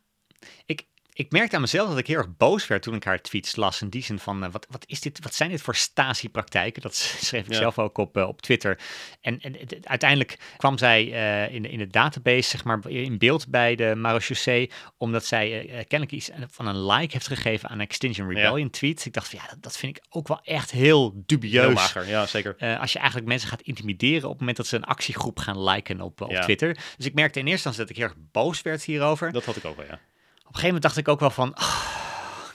[0.66, 3.57] ik, ik merkte aan mezelf dat ik heel erg boos werd toen ik haar tweets
[3.57, 3.83] las.
[3.83, 6.83] In die zin van, eh, wat, wat, is dit, wat zijn dit voor Stasi-praktijken?
[6.83, 6.94] Dat
[7.27, 7.59] schreef ik Ja.
[7.59, 8.79] zelf ook op, eh, op Twitter.
[9.20, 12.88] En, en het- het- uiteindelijk kwam zij eh, in, de, in de database, zeg maar,
[12.88, 14.70] in beeld bij de Marechaussee.
[14.96, 19.05] Omdat zij kennelijk iets van een like heeft gegeven aan een Extinction Rebellion tweet.
[19.05, 21.64] Ik dacht van, ja, dat, dat vind ik ook wel echt heel dubieus.
[21.64, 22.79] Heel mager, ja zeker.
[22.79, 26.00] Als je eigenlijk mensen gaat intimideren op het moment dat ze een actiegroep gaan liken
[26.00, 26.42] op, op Ja.
[26.42, 26.77] Twitter.
[26.96, 29.33] Dus ik merkte in eerste instantie dat ik heel erg boos werd hierover.
[29.33, 30.00] Dat had ik ook wel, ja.
[30.46, 31.87] Op een gegeven moment dacht ik ook wel van, ah,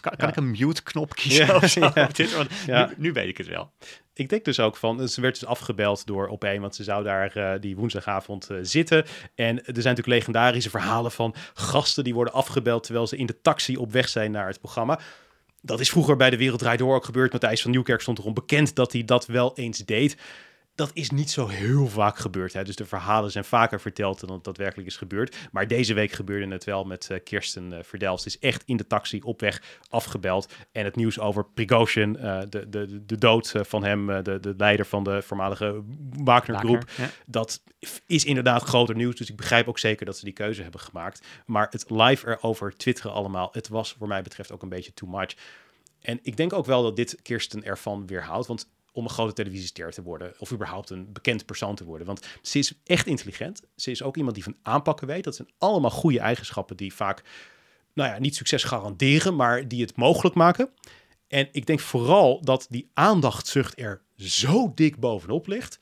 [0.02, 0.28] kan, kan Ja.
[0.28, 2.38] ik een mute-knop kiezen Ja, of zo Twitter?
[2.38, 3.71] Want nu, nu weet ik het wel.
[4.13, 7.04] Ik denk dus ook van, ze werd dus afgebeld door op een, want ze zou
[7.04, 9.06] daar eh, die woensdagavond eh, zitten.
[9.36, 13.41] En er zijn natuurlijk legendarische verhalen van gasten die worden afgebeld terwijl ze in de
[13.41, 14.99] taxi op weg zijn naar het programma.
[15.62, 17.32] Dat is vroeger bij de Wereld Draait Door ook gebeurd.
[17.32, 20.17] Matthijs van Nieuwkerk stond erom bekend dat hij dat wel eens deed.
[20.80, 22.54] Dat is niet zo heel vaak gebeurd.
[22.54, 22.63] Hè?
[22.63, 25.36] Dus de verhalen zijn vaker verteld dan het daadwerkelijk is gebeurd.
[25.52, 28.26] Maar deze week gebeurde het wel met eh, Kirsten eh Verdelst.
[28.26, 30.54] Is echt in de taxi op weg afgebeld.
[30.72, 34.86] En het nieuws over Prigozhin, eh, de, de, de dood van hem, de, de leider
[34.86, 35.84] van de voormalige
[36.24, 36.84] Wagner-groep.
[36.98, 37.10] Ja.
[37.26, 37.62] Dat
[38.06, 39.15] is inderdaad groter nieuws.
[39.15, 41.26] Dus ik begrijp ook zeker dat ze die keuze hebben gemaakt.
[41.46, 45.10] Maar het live erover twitteren allemaal, het was voor mij betreft ook een beetje too
[45.10, 45.36] much.
[46.02, 48.48] En ik denk ook wel dat dit Kirsten ervan weerhoudt.
[48.48, 48.68] Want
[49.00, 52.08] om een grote televisiester te worden, of überhaupt een bekend persoon te worden.
[52.08, 53.62] Want ze is echt intelligent.
[53.76, 55.24] Ze is ook iemand die van aanpakken weet.
[55.24, 57.24] Dat zijn allemaal goede eigenschappen die vaak,
[57.94, 60.70] nou ja, niet succes garanderen, maar die het mogelijk maken.
[61.28, 65.80] En ik denk vooral dat die aandachtszucht er zo dik bovenop ligt,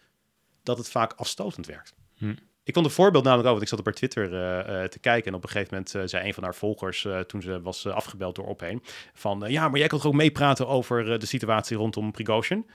[0.64, 1.94] dat het vaak afstotend werkt.
[2.18, 2.34] Hm.
[2.68, 5.00] Ik vond een voorbeeld namelijk ook, want ik zat op haar Twitter eh, eh, te
[5.00, 7.86] kijken en op een gegeven moment eh, zei een van haar volgers, toen ze was
[7.86, 12.12] afgebeld door Opheen, van ja, maar jij kan toch ook meepraten over de situatie rondom
[12.12, 12.66] Prigozhin?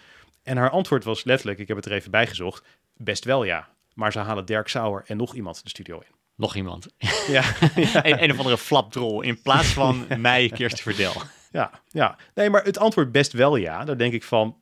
[0.43, 2.65] En haar antwoord was letterlijk, ik heb het er even bijgezocht,
[2.97, 3.69] best wel ja.
[3.95, 6.15] Maar ze halen Dirk Sauer en nog iemand de studio in.
[6.35, 6.87] Nog iemand.
[7.29, 7.45] Ja,
[7.77, 11.23] een, een of andere flapdrol in plaats van mij, Kirsten Verdel.
[11.51, 12.19] ja, ja.
[12.35, 13.85] Nee, maar het antwoord best wel ja.
[13.85, 14.57] Daar denk ik van,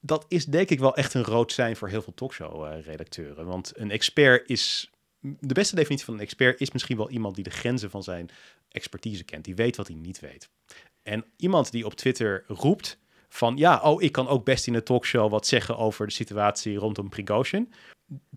[0.00, 3.46] dat is denk ik wel echt een rood zijn voor heel veel talkshow-redacteuren.
[3.46, 7.44] Want een expert is, de beste definitie van een expert is misschien wel iemand die
[7.44, 8.30] de grenzen van zijn
[8.68, 9.44] expertise kent.
[9.44, 10.48] Die weet wat hij niet weet.
[11.02, 14.82] En iemand die op Twitter roept van, ja, oh, ik kan ook best in een
[14.82, 17.72] talkshow wat zeggen over de situatie rondom Prigozhin.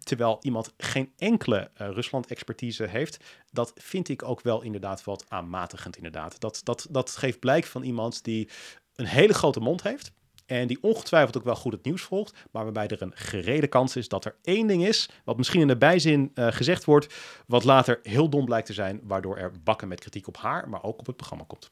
[0.04, 5.96] Terwijl iemand geen enkele eh, Rusland-expertise heeft, dat vind ik ook wel inderdaad wat aanmatigend
[5.96, 6.40] inderdaad.
[6.40, 8.50] Dat, dat, dat geeft blijk van iemand die
[8.96, 10.12] een hele grote mond heeft
[10.46, 13.96] en die ongetwijfeld ook wel goed het nieuws volgt, maar waarbij er een gerede kans
[13.96, 17.16] is dat er één ding is, wat misschien in de bijzin eh, gezegd wordt,
[17.48, 20.84] wat later heel dom blijkt te zijn, waardoor er bakken met kritiek op haar, maar
[20.84, 21.70] ook op het programma komt.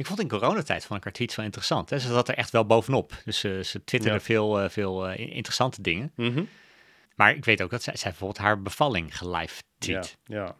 [0.00, 1.90] Ik vond in coronatijd ik haar tweets wel interessant.
[1.90, 1.98] Hè?
[1.98, 3.12] Ze zat er echt wel bovenop.
[3.24, 4.20] Dus ze twitterde Ja.
[4.20, 6.12] veel, eh, veel eh, interessante dingen.
[7.14, 10.18] Maar ik weet ook dat zij, zij bijvoorbeeld haar bevalling gelive tweet.
[10.24, 10.56] Ja, ja.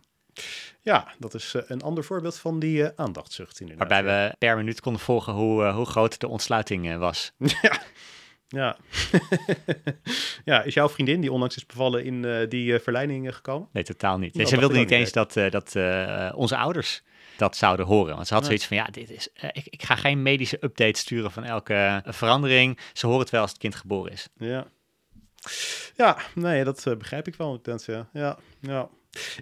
[0.81, 3.88] ja, dat is eh, een ander voorbeeld van die aandachtszucht inderdaad.
[3.88, 4.29] Waarbij ja.
[4.29, 7.33] we per minuut konden volgen hoe, hoe groot de ontsluiting was.
[8.53, 8.76] Ja.
[10.44, 13.68] ja, is jouw vriendin die onlangs is bevallen in die eh, verleiding gekomen?
[13.72, 14.35] Nee, totaal niet.
[14.35, 15.74] Nee, Nou, ze wilde niet eens dat, dat
[16.35, 17.03] onze ouders
[17.40, 18.14] dat zouden horen.
[18.14, 20.98] Want ze had zoiets van, ja, dit is, eh, ik, ik ga geen medische update
[20.98, 21.74] sturen van elke
[22.05, 22.79] eh, verandering.
[22.92, 24.29] Ze horen het wel als het kind geboren is.
[24.37, 24.66] Ja.
[25.96, 27.61] Ja, nee, dat eh, begrijp ik wel.
[27.62, 28.88] Ja, ja, ja.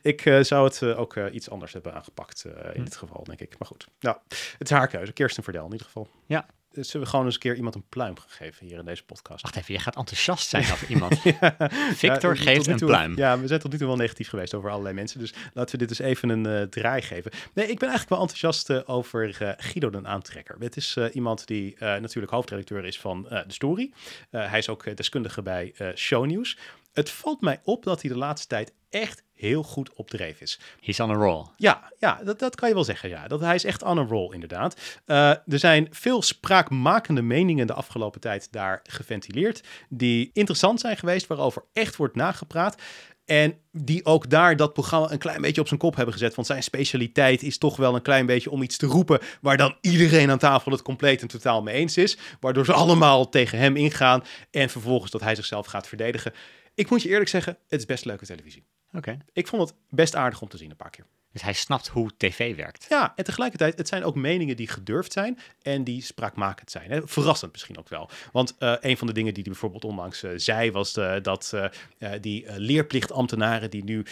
[0.02, 2.84] Ik zou het ook iets anders hebben aangepakt in Hm.
[2.84, 3.58] dit geval, denk ik.
[3.58, 5.12] Maar goed, nou, het is haar keuze.
[5.12, 6.08] Kirsten Verdel in ieder geval.
[6.26, 6.46] Ja.
[6.70, 9.42] Zullen we gewoon eens een keer iemand een pluim geven hier in deze podcast?
[9.42, 11.22] Wacht even, jij gaat enthousiast zijn over iemand.
[11.22, 11.56] Ja,
[11.94, 13.16] Victor geeft een toe- pluim.
[13.16, 15.20] Ja, we zijn tot nu toe wel negatief geweest over allerlei mensen.
[15.20, 17.30] Dus laten we dit dus even een eh, draai geven.
[17.54, 20.56] Nee, ik ben eigenlijk wel enthousiast eh, over eh, Guido den Aantrekker.
[20.58, 23.92] Het is iemand die natuurlijk hoofdredacteur is van De Story.
[24.30, 26.58] Hij is ook deskundige bij Shownieuws.
[26.92, 30.60] Het valt mij op dat hij de laatste tijd echt heel goed op dreef is.
[30.80, 31.46] He's on a roll.
[31.56, 33.08] Ja, ja dat, dat kan je wel zeggen.
[33.08, 33.28] Ja.
[33.28, 35.00] Dat, hij is echt on a roll, inderdaad.
[35.04, 39.62] Eh, er zijn veel spraakmakende meningen de afgelopen tijd daar geventileerd.
[39.88, 42.76] Die interessant zijn geweest, waarover echt wordt nagepraat.
[43.24, 46.34] En die ook daar dat programma een klein beetje op zijn kop hebben gezet.
[46.34, 49.20] Want zijn specialiteit is toch wel een klein beetje om iets te roepen.
[49.40, 52.18] Waar dan iedereen aan tafel het compleet en totaal mee eens is.
[52.40, 54.24] Waardoor ze allemaal tegen hem ingaan.
[54.50, 56.32] En vervolgens dat hij zichzelf gaat verdedigen.
[56.74, 58.64] Ik moet je eerlijk zeggen, het is best leuke televisie.
[58.92, 59.18] Oké.
[59.32, 61.06] Ik vond het best aardig om te zien een paar keer.
[61.32, 62.86] Dus hij snapt hoe tv werkt.
[62.88, 66.90] Ja, en tegelijkertijd, het zijn ook meningen die gedurfd zijn en die spraakmakend zijn.
[66.90, 67.00] Hè?
[67.04, 68.10] Verrassend misschien ook wel.
[68.32, 71.54] Want eh, een van de dingen die hij bijvoorbeeld onlangs eh, zei, was eh, dat
[72.20, 74.04] die leerplichtambtenaren die nu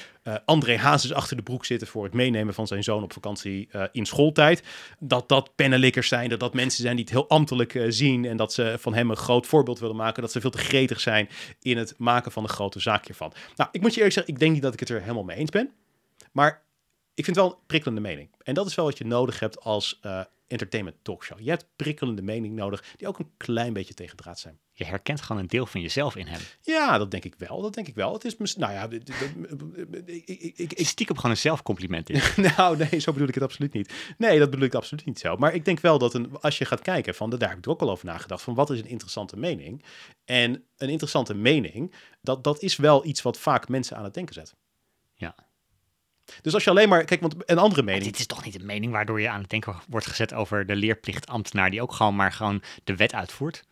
[0.45, 4.07] André Hazes achter de broek zitten voor het meenemen van zijn zoon op vakantie in
[4.07, 4.63] schooltijd,
[4.99, 8.53] dat dat pennenlikkers zijn, dat dat mensen zijn die het heel ambtelijk zien en dat
[8.53, 11.29] ze van hem een groot voorbeeld willen maken, dat ze veel te gretig zijn
[11.63, 13.33] in het maken van een grote zaak hiervan.
[13.57, 15.37] Nou, ik moet je eerlijk zeggen, ik denk niet dat ik het er helemaal mee
[15.37, 15.71] eens ben.
[16.33, 16.66] Maar
[17.17, 18.31] ik vind het wel een prikkelende mening.
[18.43, 21.41] En dat is wel wat je nodig hebt als eh, entertainment talkshow.
[21.41, 24.59] Je hebt prikkelende mening nodig die ook een klein beetje tegen draad zijn.
[24.73, 26.41] Je herkent gewoon een deel van jezelf in hem.
[26.61, 27.63] Ja, dat denk ik wel.
[27.63, 28.13] Dat denk ik wel.
[28.13, 32.21] Het is, nou ja, ik, ik, ik, stiekem gewoon een zelfcompliment in.
[32.57, 33.93] nou, nee, zo bedoel ik het absoluut niet.
[34.19, 35.37] Nee, dat bedoel ik absoluut niet zo.
[35.37, 37.71] Maar ik denk wel dat een, als je gaat kijken, van, daar heb ik er
[37.71, 39.85] ook al over nagedacht, van wat is een interessante mening?
[40.25, 44.35] En een interessante mening, dat, dat is wel iets wat vaak mensen aan het denken
[44.35, 44.55] zet.
[45.15, 45.46] Ja.
[46.43, 48.11] Dus als je alleen maar, kijk, want een andere Maar mening.
[48.11, 50.77] dit is toch niet een mening waardoor je aan het denken wordt gezet over de
[50.77, 53.65] leerplichtambtenaar die ook gewoon maar gewoon de wet uitvoert?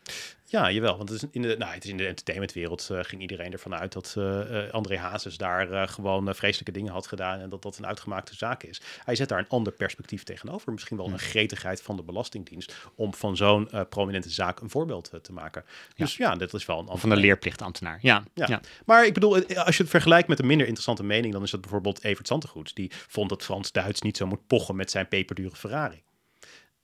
[0.46, 0.96] Ja, jawel.
[0.96, 3.74] Want het is in de, nou, het is in de entertainmentwereld eh, ging iedereen ervan
[3.74, 7.78] uit dat eh, eh, André Hazes daar gewoon vreselijke dingen had gedaan en dat dat
[7.78, 8.80] een uitgemaakte zaak is.
[9.04, 10.72] Hij zet daar een ander perspectief tegenover.
[10.72, 15.32] Misschien wel een gretigheid van de Belastingdienst om van zo'n prominente zaak een voorbeeld te
[15.32, 15.64] maken.
[15.94, 17.18] Dus ja, dat is wel een Of van ander.
[17.18, 17.98] de leerplichtambtenaar.
[18.02, 18.46] Ja, Ja.
[18.48, 18.60] ja.
[18.86, 21.60] Maar ik bedoel, als je het vergelijkt met een minder interessante mening, dan is dat
[21.60, 22.74] bijvoorbeeld Evert Zantegoed.
[22.74, 26.02] Die vond dat Frans Duits niet zo moet pochen met zijn peperdure Ferrari.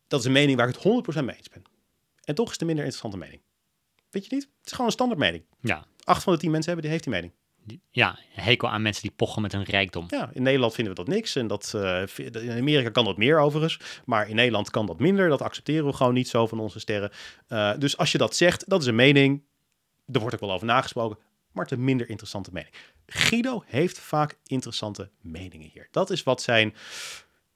[0.09, 0.85] Dat is een mening waar ik het
[1.21, 1.63] 100% mee eens ben.
[2.25, 3.43] En toch is het een minder interessante mening.
[4.11, 4.43] Weet je niet?
[4.43, 5.45] Het is gewoon een standaard mening.
[5.61, 5.85] ja.
[6.05, 7.33] Acht van de tien mensen hebben, die heeft die mening.
[7.91, 10.05] Ja, hekel aan mensen die pochen met hun rijkdom.
[10.09, 11.37] Ja, in Nederland vinden we dat niks.
[11.37, 13.79] En dat, eh, vi- in Amerika kan dat meer overigens.
[14.05, 15.29] Maar in Nederland kan dat minder.
[15.29, 17.11] Dat accepteren we gewoon niet zo van onze sterren.
[17.49, 19.43] Eh, dus als je dat zegt, dat is een mening.
[20.13, 21.19] Er wordt ook wel over nagesproken.
[21.53, 22.75] Maar het is een minder interessante mening.
[23.07, 25.89] Guido heeft vaak interessante meningen hier.
[25.91, 26.75] Dat is wat zijn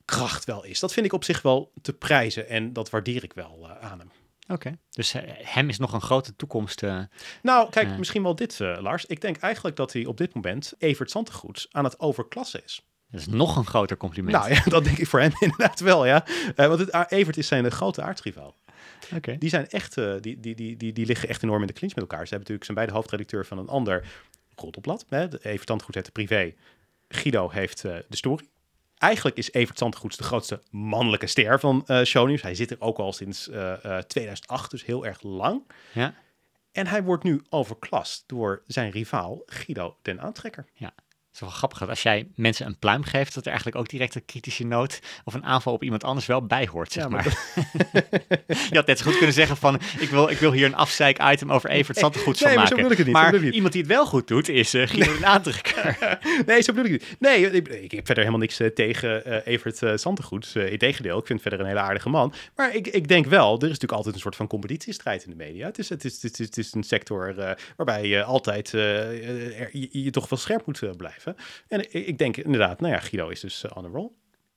[0.05, 0.81] kracht wel is.
[0.81, 2.49] Dat vind ik op zich wel te prijzen.
[2.49, 4.11] En dat waardeer ik wel eh, aan hem.
[4.47, 4.79] Oké.
[4.91, 6.83] Dus eh, hem is nog een grote toekomst.
[6.83, 7.01] eh,
[7.43, 7.97] Nou, kijk, Ja.
[7.99, 9.05] misschien wel dit, eh, Lars.
[9.07, 12.85] Ik denk eigenlijk dat hij op dit moment Evert Zantegoeds aan het overklassen is.
[13.11, 14.37] dat is nog een groter compliment.
[14.37, 16.27] Nou ja, dat denk ik voor hem inderdaad wel, ja.
[16.57, 18.55] Eh, want het, Evert is zijn eh, grote aardsrivaal.
[19.15, 19.39] Oké.
[19.39, 21.95] Die, zijn echt, eh, die, die, die, die, die liggen echt enorm in de clinch
[21.95, 22.27] met elkaar.
[22.27, 24.05] Ze hebben natuurlijk zijn beide hoofdredacteur van een ander
[24.55, 25.05] roddelblad.
[25.09, 25.43] Hè.
[25.43, 26.55] Evert Zandgoed heeft de privé.
[27.09, 28.49] Guido heeft eh, de story.
[29.05, 32.43] Eigenlijk is Evert Zandgoeds de grootste mannelijke ster van eh Shownieuws.
[32.43, 35.63] Hij zit er ook al sinds eh, eh, 2008, dus heel erg lang.
[35.93, 36.15] Ja.
[36.73, 40.67] En hij wordt nu overklast door zijn rivaal Guido den Aantrekker.
[40.75, 40.93] Het
[41.35, 44.15] is wel grappig dat als jij mensen een pluim geeft, dat er eigenlijk ook direct
[44.15, 47.25] een kritische noot of een aanval op iemand anders wel bij hoort, zeg Ja, maar.
[47.25, 47.67] maar
[48.71, 51.53] je had net zo goed kunnen zeggen van, ik wil, ik wil hier een afzeik-item
[51.53, 52.89] over Evert Zantegoeds nee, van maar zo maken.
[52.89, 55.27] bedoel ik het niet, Maar iemand die het wel goed doet, is uh, Guido de
[55.27, 55.93] Aantrekker.
[56.47, 57.17] Nee, zo bedoel ik niet.
[57.19, 60.53] Nee, ik, ik heb verder helemaal niks eh, tegen eh, Evert uh, Zantegoed.
[60.57, 62.35] Uh, Integendeel, ik vind verder een hele aardige man.
[62.57, 65.37] Maar ik, ik denk wel, er is natuurlijk altijd een soort van competitiestrijd in de
[65.37, 65.67] media.
[65.67, 67.35] Het is, het is, het is, het is een sector
[67.77, 70.91] waarbij je altijd er, je, je, toch wel scherp moet uh,
[71.25, 71.45] blijven.
[71.69, 74.11] En ik, denk inderdaad, nou ja, Guido is dus on a roll.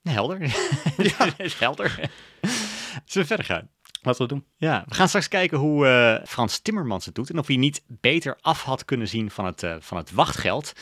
[0.04, 0.40] Helder.
[0.98, 2.10] Ja, is helder.
[3.06, 3.70] Zullen we verder gaan?
[4.02, 4.70] Laten we het doen.
[4.70, 7.84] Ja, we gaan straks kijken hoe uh, Frans Timmermans het doet en of hij niet
[7.88, 10.74] beter af had kunnen zien van het, uh, van het wachtgeld.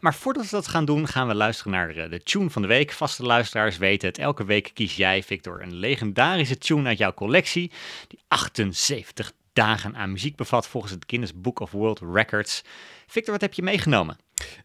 [0.00, 2.68] Maar voordat we dat gaan doen, gaan we luisteren naar uh, de tune van de
[2.68, 2.92] week.
[2.92, 7.70] Vaste luisteraars weten het, elke week kies jij, Victor, een legendarische tune uit jouw collectie,
[8.08, 12.62] die 78 dagen aan muziek bevat volgens het Guinness Book of World Records.
[13.06, 14.16] Victor, wat heb je meegenomen?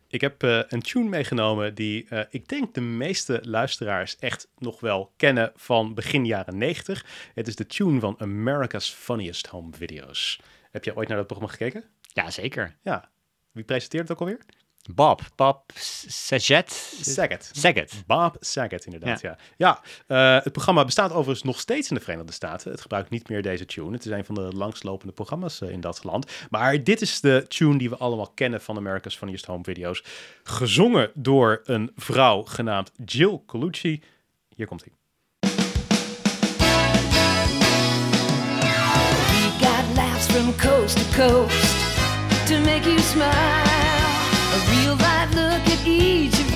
[0.07, 4.79] Ik heb uh, een tune meegenomen die uh, ik denk de meeste luisteraars echt nog
[4.79, 7.05] wel kennen van begin jaren 90.
[7.33, 10.39] Het is de tune van America's Funniest Home Videos.
[10.71, 11.83] Heb je ooit naar dat programma gekeken?
[12.01, 12.75] Ja, zeker.
[12.81, 13.09] Ja.
[13.51, 14.39] Wie presenteert het ook alweer?
[14.87, 15.21] Bob.
[15.35, 15.71] Bob
[16.07, 16.71] Saget.
[17.01, 17.49] Saget.
[17.53, 18.03] Saget.
[18.07, 19.21] Bob Saget, inderdaad.
[19.21, 19.81] Ja, ja.
[20.07, 22.71] Eh, het programma bestaat overigens nog steeds in de Verenigde Staten.
[22.71, 23.91] Het gebruikt niet meer deze tune.
[23.91, 26.31] Het is een van de langslopende programma's eh, in dat land.
[26.49, 30.03] Maar dit is de tune die we allemaal kennen van America's Funniest Home Video's.
[30.43, 34.03] Gezongen door een vrouw genaamd Jill Colucci.
[34.55, 34.93] Hier komt hij.
[39.29, 41.75] We got laughs from coast to coast
[42.47, 43.86] to make you smile.
[44.57, 46.46] A real live look at each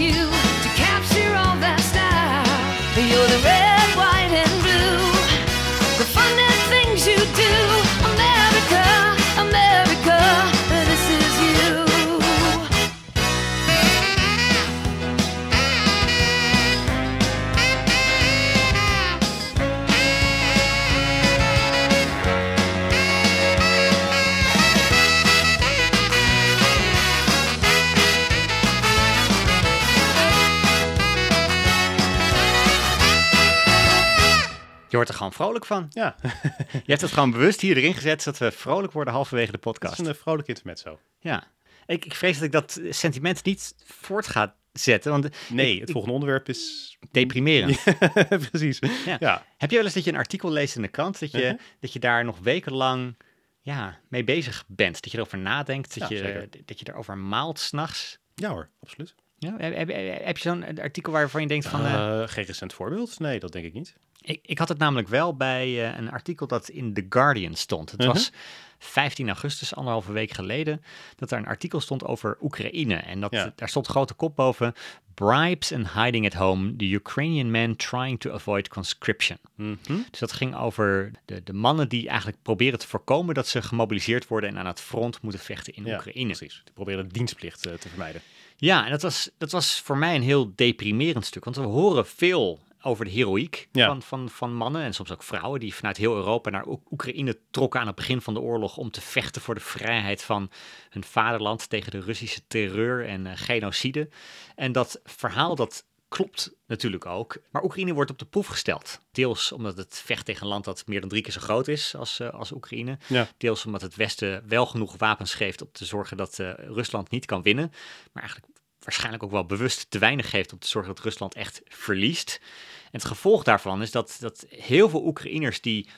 [34.91, 35.86] Je wordt er gewoon vrolijk van.
[35.89, 36.15] Ja,
[36.71, 39.93] Je hebt het gewoon bewust hier erin gezet, zodat we vrolijk worden halverwege de podcast.
[39.99, 40.99] is een uh, vrolijk intermezzo.
[41.19, 41.43] Ja.
[41.86, 45.88] Ik, ik vrees dat ik dat sentiment niet voort ga zetten, want Nee, ik- het
[45.88, 46.97] ik- volgende onderwerp is...
[47.12, 47.84] deprimerend.
[48.51, 48.80] Precies.
[49.06, 49.17] Ja.
[49.19, 49.45] Ja.
[49.58, 51.56] Heb je wel eens dat je een artikel leest in de krant, dat je, Mhm.
[51.80, 53.17] dat je daar nog wekenlang
[53.62, 55.01] ja, mee bezig bent?
[55.01, 56.49] Dat je erover nadenkt, dat, Ja, je, zeker.
[56.65, 58.17] dat je erover maalt s'nachts?
[58.36, 59.15] ja hoor, absoluut.
[59.47, 61.86] Ja, heb, je zo'n artikel waarvan je denkt van...
[61.86, 63.19] eh, Eh, geen recent voorbeeld?
[63.19, 63.95] Nee, dat denk ik niet.
[64.21, 67.91] ik, ik had het namelijk wel bij eh, een artikel dat in The Guardian stond.
[67.91, 68.10] Het Mhm.
[68.10, 68.32] was
[68.80, 70.84] 15 augustus, anderhalve week geleden,
[71.15, 72.95] dat er een artikel stond over Oekraïne.
[72.95, 73.51] En dat, Ja.
[73.56, 74.73] daar stond grote kop boven.
[75.13, 79.38] Bribes and hiding at home, the Ukrainian men trying to avoid conscription.
[79.56, 79.73] Mhm.
[80.12, 84.27] Dus dat ging over de, de mannen die eigenlijk proberen te voorkomen dat ze gemobiliseerd
[84.27, 86.34] worden en aan het front moeten vechten in Ja, Oekraïne.
[86.36, 86.62] precies.
[86.63, 88.21] Die proberen dienstplicht te vermijden.
[88.62, 91.43] Ja, en dat was, dat was voor mij een heel deprimerend stuk.
[91.43, 93.86] Want we horen veel over de heroïek Ja.
[93.88, 97.38] van, van, van mannen en soms ook vrouwen die vanuit heel Europa naar Oek- Oekraïne
[97.52, 100.50] trokken aan het begin van de oorlog om te vechten voor de vrijheid van
[100.89, 104.10] hun vaderland tegen de Russische terreur en eh, genocide.
[104.56, 109.00] En dat verhaal dat klopt natuurlijk ook, maar Oekraïne wordt op de proef gesteld.
[109.12, 111.95] Deels omdat het vecht tegen een land dat meer dan drie keer zo groot is
[111.95, 112.97] als, eh, als Oekraïne.
[113.08, 113.28] Ja.
[113.38, 117.26] Deels omdat het Westen wel genoeg wapens geeft om te zorgen dat eh, Rusland niet
[117.26, 117.71] kan winnen.
[118.12, 118.50] Maar eigenlijk
[118.84, 122.39] waarschijnlijk ook wel bewust te weinig geeft om te zorgen dat Rusland echt verliest.
[122.84, 125.89] En het gevolg daarvan is dat, dat heel veel Oekraïners die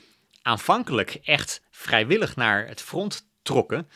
[0.42, 3.88] aanvankelijk echt vrijwillig naar het front trokken,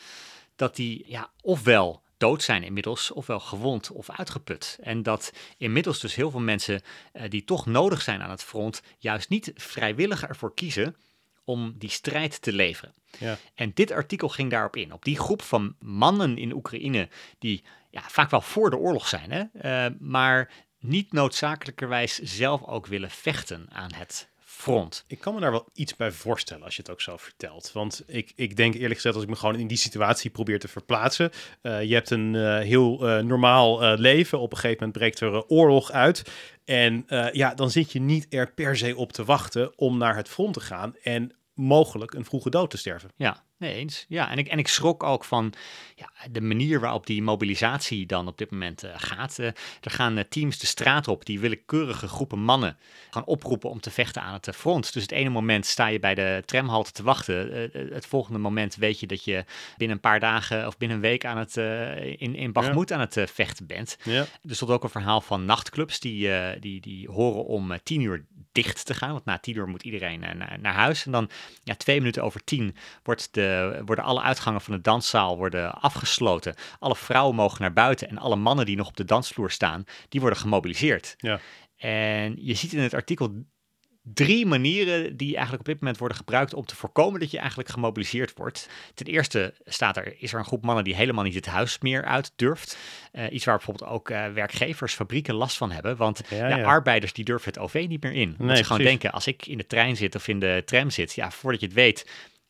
[0.55, 4.77] dat die ja, ofwel dood zijn inmiddels, ofwel gewond of uitgeput.
[4.81, 6.81] En dat inmiddels dus heel veel mensen
[7.13, 10.95] eh, die toch nodig zijn aan het front, juist niet vrijwillig ervoor kiezen
[11.43, 12.93] om die strijd te leveren.
[13.17, 13.37] Ja.
[13.55, 18.01] En dit artikel ging daarop in, op die groep van mannen in Oekraïne die ja,
[18.07, 19.43] vaak wel voor de oorlog zijn, hè?
[19.53, 25.03] eh, maar niet noodzakelijkerwijs zelf ook willen vechten aan het front.
[25.07, 27.71] Ik kan me daar wel iets bij voorstellen als je het ook zo vertelt.
[27.71, 30.67] Want ik, ik denk eerlijk gezegd, als ik me gewoon in die situatie probeer te
[30.67, 31.31] verplaatsen.
[31.61, 34.39] eh, je hebt een eh, heel normaal leven.
[34.39, 36.31] Op een gegeven moment breekt er oorlog uit.
[36.65, 40.29] En ja, dan zit je niet er per se op te wachten om naar het
[40.29, 40.95] front te gaan.
[41.03, 43.09] En mogelijk een vroege dood te sterven.
[43.15, 44.05] Ja, nee eens.
[44.07, 45.53] Ja, en ik, en ik schrok ook van
[45.95, 49.39] ja, de manier waarop die mobilisatie dan op dit moment eh, gaat.
[49.39, 49.45] Eh,
[49.81, 52.77] er gaan eh, teams de straat op die willekeurige groepen mannen
[53.09, 54.93] gaan oproepen om te vechten aan het front.
[54.93, 57.69] Dus het ene moment sta je bij de tramhalte te wachten.
[57.93, 59.45] het volgende moment weet je dat je
[59.77, 61.57] binnen een paar dagen of binnen een week aan het,
[62.17, 63.97] in, in aan het vechten bent.
[64.03, 64.25] Ja.
[64.47, 68.85] Er stond ook een verhaal van nachtclubs die, die, die horen om tien uur dicht
[68.85, 69.11] te gaan.
[69.11, 71.05] Want na tien uur moet iedereen naar, naar huis.
[71.05, 71.29] En dan
[71.63, 73.48] ja, twee minuten over tien wordt de,
[73.85, 76.55] worden alle uitgangen van de danszaal worden afgesloten.
[76.79, 80.21] Alle vrouwen mogen naar buiten en alle mannen die nog op de dansvloer staan, die
[80.21, 81.13] worden gemobiliseerd.
[81.17, 81.39] Ja.
[81.77, 83.43] En je ziet in het artikel
[84.13, 87.69] drie manieren die eigenlijk op dit moment worden gebruikt om te voorkomen dat je eigenlijk
[87.69, 88.69] gemobiliseerd wordt.
[88.93, 92.03] Ten eerste staat er, is er een groep mannen die helemaal niet het huis meer
[92.05, 92.77] uit durft.
[93.11, 95.97] Eh, iets waar bijvoorbeeld ook eh, werkgevers, fabrieken last van hebben.
[95.97, 96.63] Want Ja, ja, ja.
[96.63, 98.35] arbeiders die durven het OV niet meer in.
[98.37, 101.13] Nee, ze gewoon denken, als ik in de trein zit of in de tram zit,
[101.13, 102.05] ja, voordat je het weet,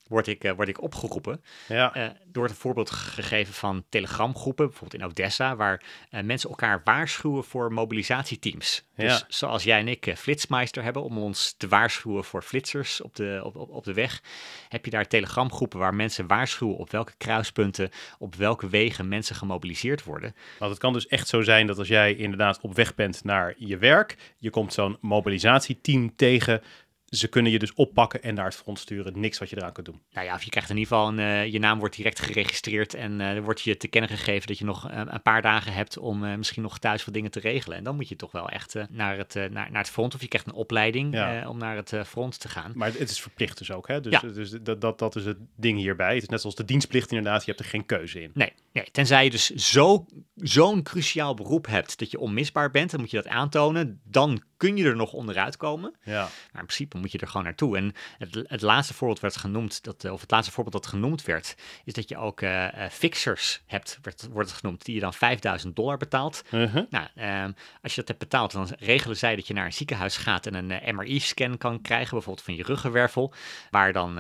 [0.10, 1.44] word ik, eh, word ik opgeroepen.
[1.68, 1.94] Ja.
[1.94, 7.44] Eh, wordt een voorbeeld gegeven van telegramgroepen, bijvoorbeeld in Odessa, waar eh, mensen elkaar waarschuwen
[7.44, 8.88] voor mobilisatieteams.
[8.96, 13.42] Dus zoals jij en ik Flitsmeister hebben om ons te waarschuwen voor flitsers op de,
[13.44, 14.22] op, op, op de weg,
[14.70, 20.04] heb je daar telegramgroepen waar mensen waarschuwen op welke kruispunten, op welke wegen mensen gemobiliseerd
[20.04, 20.36] worden.
[20.60, 23.54] Want het kan dus echt zo zijn dat als jij inderdaad op weg bent naar
[23.58, 26.62] je werk, je komt zo'n mobilisatieteam tegen.
[27.10, 29.20] Ze kunnen je dus oppakken en naar het front sturen.
[29.20, 30.02] Niks wat je eraan kunt doen.
[30.12, 32.94] Nou ja, of je krijgt in ieder geval een, eh, je naam wordt direct geregistreerd
[32.94, 35.98] en er wordt je te kennen gegeven dat je nog eh, een paar dagen hebt
[35.98, 37.78] om misschien nog thuis wat dingen te regelen.
[37.78, 40.28] En dan moet je toch wel echt naar, het, naar, naar het front of je
[40.28, 41.50] krijgt een opleiding Ja.
[41.50, 42.72] om naar het front te gaan.
[42.76, 43.88] Maar het is verplicht dus ook.
[43.88, 44.02] Hè?
[44.02, 44.20] Dus, Ja.
[44.28, 46.14] dus dat, dat, dat is het ding hierbij.
[46.14, 47.46] Het is net zoals de dienstplicht inderdaad.
[47.46, 48.32] Je hebt er geen keuze in.
[48.34, 50.06] Nee, nee, tenzij je dus zo,
[50.36, 54.02] zo'n cruciaal beroep hebt dat je onmisbaar bent, dan moet je dat aantonen.
[54.04, 55.96] Dan kun je er nog onderuit komen.
[56.04, 56.22] Ja.
[56.22, 57.78] Maar in principe moet je er gewoon naartoe.
[57.78, 61.24] En het, het laatste voorbeeld werd genoemd, dat, eh, of het laatste voorbeeld dat genoemd
[61.24, 65.02] werd, is dat je ook eh, eh, fixers hebt, werd, wordt het genoemd, die je
[65.02, 66.44] dan 5000 dollar betaalt.
[66.52, 66.84] Uh-huh.
[66.90, 67.52] Nou, ehm,
[67.82, 70.54] als je dat hebt betaald, dan regelen zij dat je naar een ziekenhuis gaat en
[70.54, 73.34] een MRI-scan kan krijgen, bijvoorbeeld van je ruggenwervel,
[73.70, 74.20] waar dan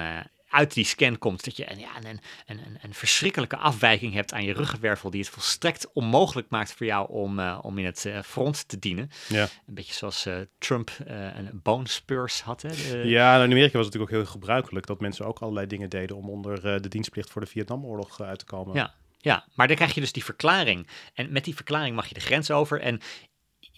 [0.49, 4.43] uit die scan komt dat je een, ja, een, een, een, verschrikkelijke afwijking hebt aan
[4.43, 8.21] je ruggenwervel, die het volstrekt onmogelijk maakt voor jou om, eh, om in het eh,
[8.21, 9.09] front te dienen.
[9.27, 9.43] Ja.
[9.43, 12.61] Een beetje zoals eh, Trump een bone spurs had.
[12.61, 12.69] Hè?
[13.03, 15.89] Ja, nou, in Amerika was het natuurlijk ook heel gebruikelijk dat mensen ook allerlei dingen
[15.89, 18.75] deden om onder de dienstplicht voor de Vietnamoorlog uit te komen.
[18.75, 20.87] Ja, ja, maar dan krijg je dus die verklaring.
[21.13, 22.81] En met die verklaring mag je de grens over.
[22.81, 22.99] En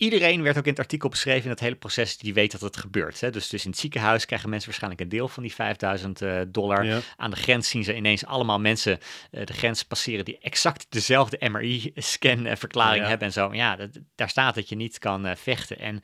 [0.02, 2.78] iedereen werd ook in het artikel beschreven in het hele proces die weet dat het
[2.78, 3.22] gebeurt.
[3.22, 3.30] Hè?
[3.30, 6.86] Dus, dus in het ziekenhuis krijgen mensen waarschijnlijk een deel van die 5000 eh, dollar.
[6.86, 7.00] Ja.
[7.18, 9.00] Aan de grens zien ze ineens allemaal mensen
[9.32, 13.10] eh, de grens passeren die exact dezelfde MRI-scan-verklaring Ja.
[13.10, 13.54] hebben en zo.
[13.54, 15.80] Ja, dat, daar staat dat je niet kan eh, vechten.
[15.80, 16.02] En,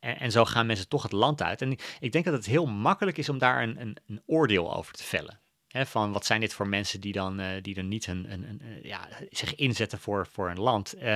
[0.00, 1.62] en, en zo gaan mensen toch het land uit.
[1.62, 4.76] En ik- ik denk dat het heel makkelijk is om daar een, een, een oordeel
[4.76, 5.40] over te vellen.
[5.82, 8.60] Van wat zijn dit voor mensen die dan eh, die er niet een, een, een,
[8.60, 10.92] eh, ja, zich inzetten voor, voor een land.
[10.92, 11.12] Eh,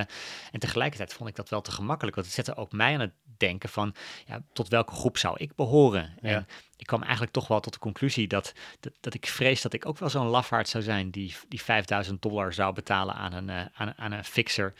[0.51, 2.15] en tegelijkertijd vond ik dat wel te gemakkelijk.
[2.15, 3.95] Want het zette ook mij aan het denken van
[4.25, 6.13] ja, tot welke groep zou ik behoren?
[6.21, 6.29] Ja.
[6.29, 6.47] En
[6.77, 9.85] ik kwam eigenlijk toch wel tot de conclusie dat, dat, dat ik vrees dat ik
[9.85, 13.97] ook wel zo'n lafaard zou zijn die, die 5000 dollar zou betalen aan een, aan,
[13.97, 14.73] aan een fixer.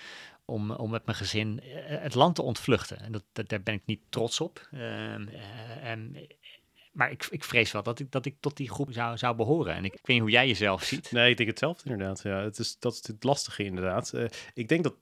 [0.46, 3.00] Om, om met mijn gezin het land te ontvluchten.
[3.00, 4.68] En dat, dat, daar ben ik niet trots op.
[4.72, 6.16] Ehm, eh, ehm,
[6.92, 9.74] maar ik, ik vrees wel dat ik, dat ik tot die groep zou, zou behoren.
[9.74, 11.12] En ik, weet niet hoe jij jezelf ziet.
[11.12, 12.22] Nee, ik denk hetzelfde inderdaad.
[12.24, 14.14] Ja, het is, dat het lastige inderdaad.
[14.14, 14.96] Eh, ik denk dat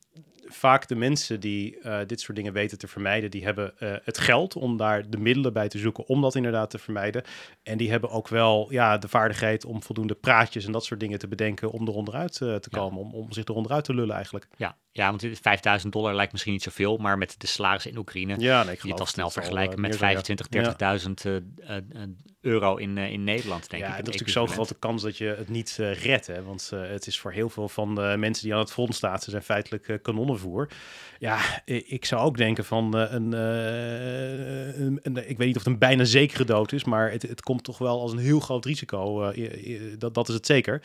[0.49, 4.17] vaak de mensen die eh, dit soort dingen weten te vermijden, die hebben eh, het
[4.17, 7.23] geld om daar de middelen bij te zoeken om dat inderdaad te vermijden.
[7.63, 11.19] En die hebben ook wel ja, de vaardigheid om voldoende praatjes en dat soort dingen
[11.19, 12.79] te bedenken om er onderuit eh, te Ja.
[12.79, 14.47] komen, om, om zich er onderuit te lullen eigenlijk.
[14.57, 17.97] Ja, ja want dit 5000 dollar lijkt misschien niet zoveel, maar met de salarissen in
[17.97, 20.21] Oekraïne Ja, nee, ik je het al snel vergelijken met meer zijn, ja.
[20.23, 20.47] 25,
[21.07, 22.09] 30.000 eh, eh, eh,
[22.47, 23.95] euro in, eh, in Nederland, denk ja, ik.
[23.95, 26.27] het het is natuurlijk zo'n grote kans dat je het niet eh, redt.
[26.27, 26.43] Hè?
[26.43, 29.19] Want eh, het is voor heel veel van de mensen die aan het front staan,
[29.19, 30.67] ze zijn feitelijk kanonnenvoer.
[31.19, 35.77] Ja, ik zou ook denken van een, een, een- ik weet niet of het een
[35.77, 39.31] bijna zekere dood is, maar het, het komt toch wel als een heel groot risico.
[39.97, 40.81] dat, dat is het zeker.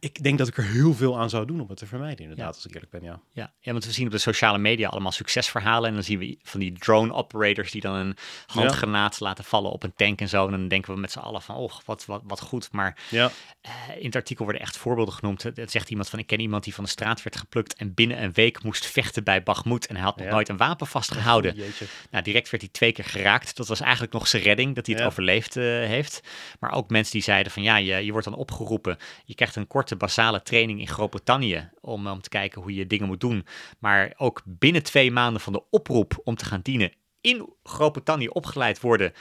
[0.00, 2.48] Ik denk dat ik er heel veel aan zou doen om het te vermijden, inderdaad,
[2.48, 2.54] Ja.
[2.54, 3.20] als ik eerlijk ben, ja.
[3.32, 5.88] Ja, ja, want we zien op de sociale media allemaal succesverhalen.
[5.88, 9.82] En dan zien we van die drone operators die dan een handgranaat laten vallen op
[9.82, 10.44] een tank en zo.
[10.44, 12.72] En dan denken we met z'n allen van, oh, wat, wat, wat goed.
[12.72, 13.30] Maar Ja,
[13.60, 15.42] eh, in het artikel worden echt voorbeelden genoemd.
[15.42, 18.22] Het zegt iemand van, ik ken iemand die van de straat werd geplukt en binnen
[18.22, 19.86] een week moest vechten bij Bagmoed.
[19.86, 20.32] En hij had nog Ja.
[20.32, 21.54] nooit een wapen vastgehouden.
[21.56, 21.86] jeetje.
[22.10, 23.56] Nou, direct werd hij twee keer geraakt.
[23.56, 26.20] Dat was eigenlijk nog zijn redding, dat hij het overleefd eh, heeft.
[26.60, 28.96] Maar ook mensen die zeiden van ja, je, je wordt dan opgeroepen.
[29.24, 33.06] Je krijgt een korte basale training in Groot-Brittannië om, om te kijken hoe je dingen
[33.06, 33.46] moet doen.
[33.78, 38.80] Maar ook binnen twee maanden van de oproep om te gaan dienen in Groot-Brittannië opgeleid
[38.80, 39.12] worden.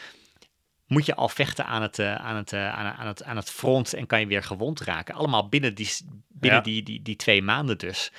[0.88, 3.50] Moet je al vechten aan het, eh, aan, het, eh, aan, aan het, aan het
[3.52, 5.16] front en kan je weer gewond raken.
[5.16, 5.90] Allemaal binnen die,
[6.28, 6.66] binnen Ja.
[6.66, 8.12] die, die, die twee maanden dus.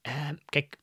[0.00, 0.76] Eh, kijk,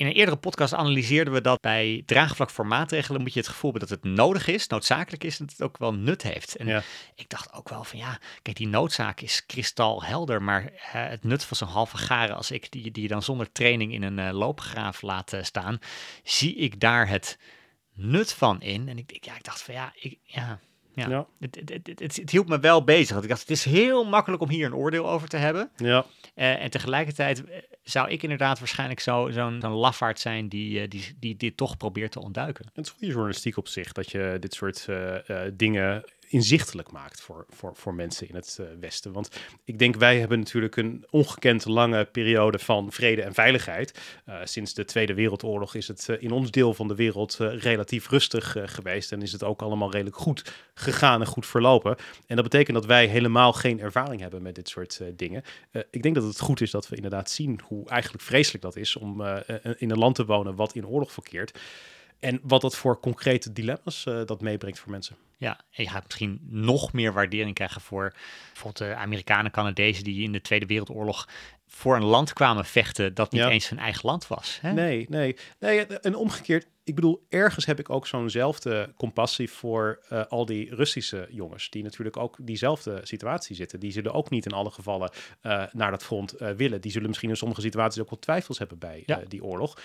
[0.00, 3.70] in een eerdere podcast analyseerden we dat bij draagvlak voor maatregelen moet je het gevoel
[3.70, 6.56] hebben dat het nodig is, noodzakelijk is en dat het ook wel nut heeft.
[6.56, 6.82] En Ja.
[7.14, 11.44] ik dacht ook wel van ja, kijk, die noodzaak is kristalhelder, maar eh, het nut
[11.44, 14.32] van zo'n halve garen als ik, die, die je dan zonder training in een eh,
[14.32, 15.78] loopgraaf laat eh, staan,
[16.22, 17.38] zie ik daar het
[17.94, 18.88] nut van in.
[18.88, 20.60] En ik, ik, ja, ik dacht van ja, ik, ja,
[20.94, 21.08] ja.
[21.08, 21.26] Ja.
[21.40, 23.10] Het, het, het, het, het hield me wel bezig.
[23.10, 25.70] Want ik dacht, het is heel makkelijk om hier een oordeel over te hebben.
[25.76, 30.80] Ja, Eh, en tegelijkertijd eh, zou ik inderdaad waarschijnlijk zo- zo'n zo'n lafaard zijn die,
[30.80, 32.70] eh, die, die dit toch probeert te ontduiken.
[32.74, 34.86] Het is goede journalistiek op zich dat je dit soort
[35.52, 39.12] dingen inzichtelijk maakt voor, voor, voor mensen in het eh, Westen.
[39.12, 39.30] Want
[39.64, 43.98] ik denk, wij hebben natuurlijk een ongekend lange periode van vrede en veiligheid.
[44.24, 48.08] Eh, sinds de Tweede Wereldoorlog is het eh, in ons deel van de wereld relatief
[48.08, 49.12] rustig geweest.
[49.12, 51.96] En is het ook allemaal redelijk goed gegaan en goed verlopen.
[52.26, 55.42] En dat betekent dat wij helemaal geen ervaring hebben met dit soort dingen.
[55.90, 58.96] Ik denk dat het goed is dat we inderdaad zien hoe eigenlijk vreselijk dat is
[58.96, 59.22] om
[59.76, 61.58] in een land te wonen wat in oorlog verkeert.
[62.20, 65.16] En wat dat voor concrete dilemma's eh, dat meebrengt voor mensen.
[65.36, 68.14] Ja, en je gaat misschien nog meer waardering krijgen voor
[68.52, 71.28] bijvoorbeeld de Amerikanen, Canadezen die in de Tweede Wereldoorlog
[71.66, 73.48] voor een land kwamen vechten dat niet Ja.
[73.50, 74.58] eens hun eigen land was.
[74.62, 74.72] Hè?
[74.72, 75.86] Nee, nee, nee.
[75.86, 81.26] En omgekeerd, ik bedoel, ergens heb ik ook zo'nzelfde compassie voor eh, al die Russische
[81.30, 83.80] jongens, die natuurlijk ook diezelfde situatie zitten.
[83.80, 85.10] Die zullen ook niet in alle gevallen
[85.40, 86.80] eh, naar dat front willen.
[86.80, 89.20] Die zullen misschien in sommige situaties ook wel twijfels hebben bij Ja.
[89.28, 89.78] die oorlog.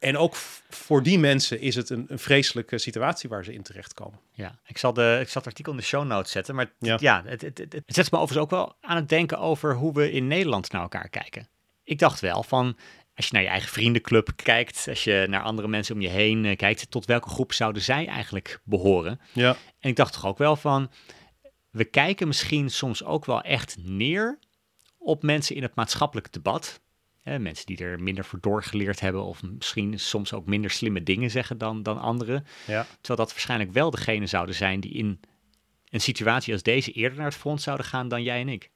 [0.00, 0.34] En ook
[0.68, 4.20] voor die mensen is het een, een vreselijke situatie waar ze in terechtkomen.
[4.32, 6.54] Ja, ik zal, de, ik zal het artikel in de show notes zetten.
[6.54, 6.88] Maar Ja.
[6.88, 9.74] ja, ja het, het, het, het zet me overigens ook wel aan het denken over
[9.74, 11.48] hoe we in Nederland naar elkaar kijken.
[11.84, 12.76] Ik dacht wel van,
[13.14, 16.44] als je naar je eigen vriendenclub kijkt, als je naar andere mensen om je heen
[16.44, 19.20] eh, kijkt, tot welke groep zouden zij eigenlijk behoren?
[19.32, 19.56] Ja.
[19.78, 20.90] En ik dacht toch ook wel van,
[21.70, 24.38] we kijken misschien soms ook wel echt neer
[24.98, 26.80] op mensen in het maatschappelijk debat.
[27.20, 31.30] Hè, mensen die er minder voor doorgeleerd hebben of misschien soms ook minder slimme dingen
[31.30, 32.46] zeggen dan, dan anderen.
[32.66, 32.86] Ja.
[33.00, 35.20] Terwijl dat waarschijnlijk wel degene zouden zijn die in
[35.88, 38.70] een situatie als deze eerder naar het front zouden gaan dan jij en ik.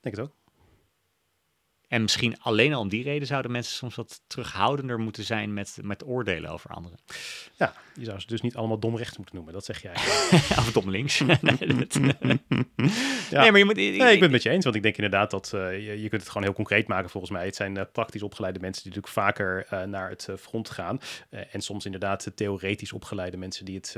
[0.00, 0.34] Denk het ook.
[1.94, 5.78] En misschien alleen al om die reden zouden mensen soms wat terughoudender moeten zijn met,
[5.82, 6.98] met oordelen over anderen.
[7.56, 9.92] Ja, je zou ze dus niet allemaal dom rechts moeten noemen, dat zeg jij.
[10.58, 11.20] of dom links.
[11.40, 11.98] nee, dat-
[13.30, 13.40] Ja.
[13.40, 13.76] nee, maar je moet...
[13.76, 16.08] Nee, ik ben het met je eens, want ik denk inderdaad dat eh, je, je
[16.08, 17.44] kunt het gewoon heel concreet maken volgens mij.
[17.44, 21.00] Het zijn eh, praktisch opgeleide mensen die natuurlijk vaker eh, naar het front gaan.
[21.50, 23.96] En soms inderdaad theoretisch opgeleide mensen die, het,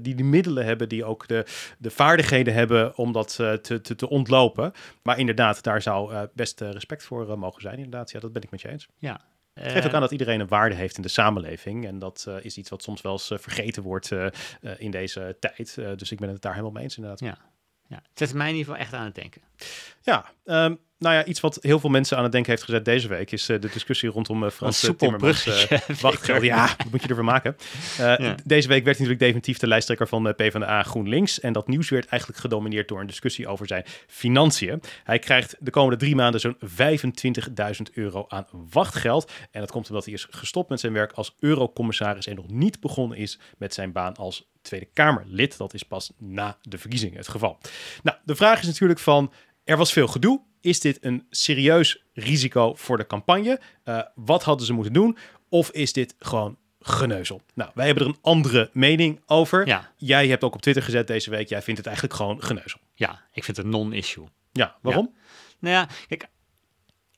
[0.00, 1.44] die de middelen hebben, die ook de,
[1.78, 4.72] de vaardigheden hebben om dat te, te, te ontlopen.
[5.02, 7.76] Maar inderdaad, daar zou best respect voor mogen zijn.
[7.76, 8.88] Inderdaad, ja, dat ben ik met je eens.
[8.98, 9.20] ja.
[9.54, 11.86] Het geeft ook Eh, aan dat iedereen een waarde heeft in de samenleving.
[11.86, 14.10] En dat eh, is iets wat soms wel eens eh, vergeten wordt
[14.78, 15.74] in deze tijd.
[15.74, 17.20] Dus ik ben het daar helemaal mee eens inderdaad.
[17.20, 17.38] Ja.
[17.86, 17.96] ja.
[17.96, 19.42] Het zet mij in ieder geval echt aan het denken.
[20.02, 23.08] Ja, ehm, nou ja, iets wat heel veel mensen aan het denken heeft gezet deze
[23.08, 25.44] week is eh, de discussie rondom eh, Frans eh, Timmermans.
[25.46, 26.18] wachtgeld.
[26.18, 26.44] Victor.
[26.44, 27.56] Ja, wat moet je ervan maken?
[27.96, 28.36] Ja.
[28.44, 31.40] Deze week werd hij natuurlijk definitief de lijsttrekker van de PvdA GroenLinks.
[31.40, 34.82] En dat nieuws werd eigenlijk gedomineerd door een discussie over zijn financiën.
[35.04, 39.32] Hij krijgt de komende drie maanden zo'n 25.000 euro aan wachtgeld.
[39.50, 42.80] En dat komt omdat hij is gestopt met zijn werk als eurocommissaris en nog niet
[42.80, 45.56] begonnen is met zijn baan als Tweede Kamerlid.
[45.58, 47.58] Dat is pas na de verkiezingen het geval.
[48.02, 49.32] Nou, de vraag is natuurlijk van,
[49.64, 50.40] er was veel gedoe.
[50.60, 53.60] Is dit een serieus risico voor de campagne?
[53.82, 55.16] Eh, wat hadden ze moeten doen?
[55.48, 57.40] Of is dit gewoon geneuzel?
[57.54, 59.66] Nou, wij hebben er een andere mening over.
[59.66, 59.92] Ja.
[59.96, 62.80] Jij hebt ook op Twitter gezet deze week, jij vindt het eigenlijk gewoon geneuzel.
[62.94, 64.26] Ja, ik vind het een non-issue.
[64.52, 65.14] Ja, waarom?
[65.58, 66.28] Nou ja, kijk,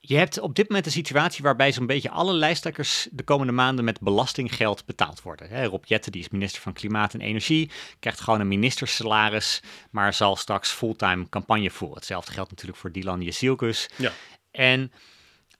[0.09, 3.85] je hebt op dit moment een situatie waarbij zo'n beetje alle lijsttrekkers de komende maanden
[3.85, 5.65] met belastinggeld betaald worden.
[5.65, 10.37] Rob Jetten, die is minister van Klimaat en Energie, krijgt gewoon een ministersalaris, maar zal
[10.37, 11.97] straks fulltime campagne voeren.
[11.97, 13.89] Hetzelfde geldt natuurlijk voor Dylan Jezielkus.
[13.97, 14.13] Ja.
[14.51, 14.93] En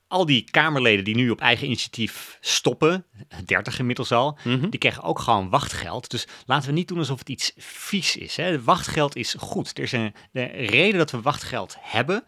[0.07, 3.05] al die Kamerleden die nu op eigen initiatief stoppen,
[3.45, 4.69] 30 inmiddels al, Mhm.
[4.69, 6.09] die krijgen ook gewoon wachtgeld.
[6.09, 8.35] Dus laten we niet doen alsof het iets vies is.
[8.35, 8.63] Hè.
[8.63, 9.77] Wachtgeld is goed.
[9.77, 12.23] Er is een, de reden dat we wachtgeld hebben.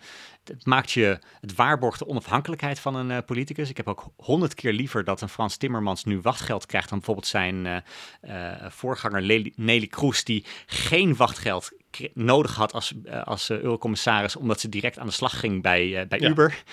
[0.50, 3.70] Het maakt je, het waarborgt de onafhankelijkheid van een eh, politicus.
[3.70, 7.28] Ik heb ook honderd keer liever dat een Frans Timmermans nu wachtgeld krijgt dan bijvoorbeeld
[7.28, 11.72] zijn eh, eh, voorganger Lely- Nelly Kroes, die geen wachtgeld
[12.14, 12.94] nodig had als,
[13.24, 16.30] als eurocommissaris, omdat ze direct aan de slag ging bij, bij Ja.
[16.30, 16.64] Uber.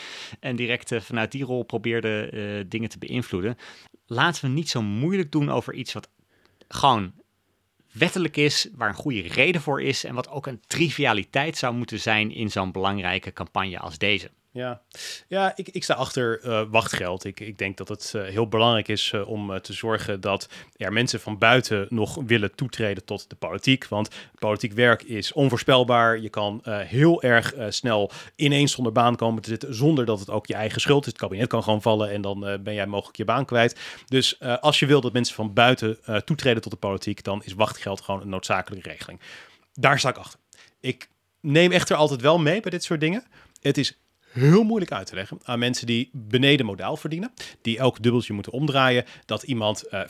[0.40, 3.56] En direct vanuit die rol probeerde dingen te beïnvloeden.
[4.06, 6.08] Laten we niet zo moeilijk doen over iets wat
[6.68, 7.12] gewoon
[7.98, 12.00] wettelijk is, waar een goede reden voor is en wat ook een trivialiteit zou moeten
[12.00, 14.30] zijn in zo'n belangrijke campagne als deze.
[14.56, 14.80] Ja,
[15.28, 17.24] ja ik, ik sta achter eh, wachtgeld.
[17.24, 20.92] Ik, ik denk dat het eh, heel belangrijk is eh, om te zorgen dat er
[20.92, 23.88] mensen van buiten nog willen toetreden tot de politiek.
[23.88, 26.20] Want politiek werk is onvoorspelbaar.
[26.20, 30.46] Je kan heel erg snel ineens zonder baan komen te zitten, zonder dat het ook
[30.46, 31.12] je eigen schuld is.
[31.12, 33.80] Het kabinet kan gewoon vallen en dan ben jij mogelijk je baan kwijt.
[34.06, 38.00] Dus als je wil dat mensen van buiten toetreden tot de politiek, dan is wachtgeld
[38.00, 39.20] gewoon een noodzakelijke regeling.
[39.72, 40.40] Daar sta ik achter.
[40.80, 41.08] Ik
[41.40, 43.24] neem echter altijd wel mee bij dit soort dingen.
[43.60, 43.98] Het is
[44.36, 47.32] heel moeilijk uit te leggen aan mensen die beneden modaal verdienen,
[47.62, 50.00] die elk dubbeltje moeten omdraaien, dat iemand eh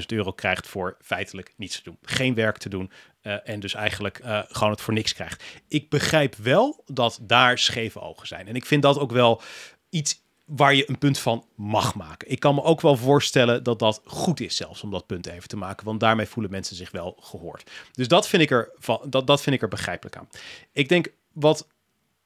[0.00, 1.98] 25.000 euro krijgt voor feitelijk niets te doen.
[2.02, 2.90] Geen werk te doen
[3.20, 5.44] eh, en dus eigenlijk eh, gewoon het voor niks krijgt.
[5.68, 8.48] Ik begrijp wel dat daar scheve ogen zijn.
[8.48, 9.42] En ik vind dat ook wel
[9.90, 12.30] iets waar je een punt van mag maken.
[12.30, 15.48] Ik kan me ook wel voorstellen dat dat goed is zelfs om dat punt even
[15.48, 17.70] te maken, want daarmee voelen mensen zich wel gehoord.
[17.92, 20.28] Dus dat vind ik er, van, dat, dat vind ik er begrijpelijk aan.
[20.72, 21.68] Ik denk wat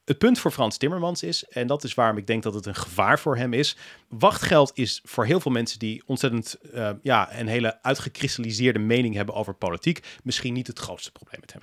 [0.05, 2.75] het punt voor Frans Timmermans is, en dat is waarom ik denk dat het een
[2.75, 3.77] gevaar voor hem is.
[4.09, 9.35] Wachtgeld is voor heel veel mensen die ontzettend eh, ja, een hele uitgekristalliseerde mening hebben
[9.35, 11.61] over politiek, misschien niet het grootste probleem met hem.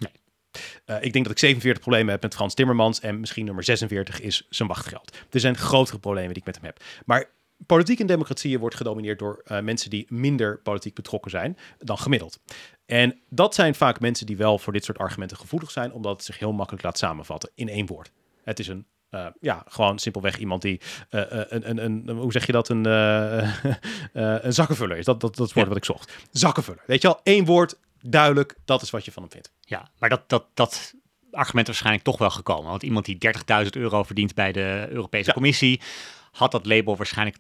[0.84, 4.20] Eh, ik denk dat ik 47 problemen heb met Frans Timmermans en misschien nummer 46
[4.20, 5.16] is zijn wachtgeld.
[5.30, 6.82] Er zijn grotere problemen die ik met hem heb.
[7.05, 7.30] Maar
[7.66, 12.41] politiek in democratieën wordt gedomineerd door eh, mensen die minder politiek betrokken zijn dan gemiddeld.
[12.86, 16.24] En dat zijn vaak mensen die wel voor dit soort argumenten gevoelig zijn, omdat het
[16.24, 18.11] zich heel makkelijk laat samenvatten in één woord.
[18.51, 20.80] Het is een Uh, ja, gewoon simpelweg iemand die
[21.11, 23.64] uh, een, een, een, hoe zeg je dat, een, uh,
[24.46, 25.05] een zakkenvuller is.
[25.05, 26.12] Dat, dat, dat is het woord wat ik zocht.
[26.30, 26.82] Zakkenvuller.
[26.86, 29.53] Weet je al, één woord, duidelijk, dat is wat je van hem vindt.
[29.61, 30.94] Ja, maar dat, dat, dat
[31.30, 32.70] argument is waarschijnlijk toch wel gekomen.
[32.70, 33.18] Want iemand die
[33.64, 35.32] 30.000 euro verdient bij de Europese ja.
[35.32, 35.80] Commissie,
[36.30, 37.36] had dat label waarschijnlijk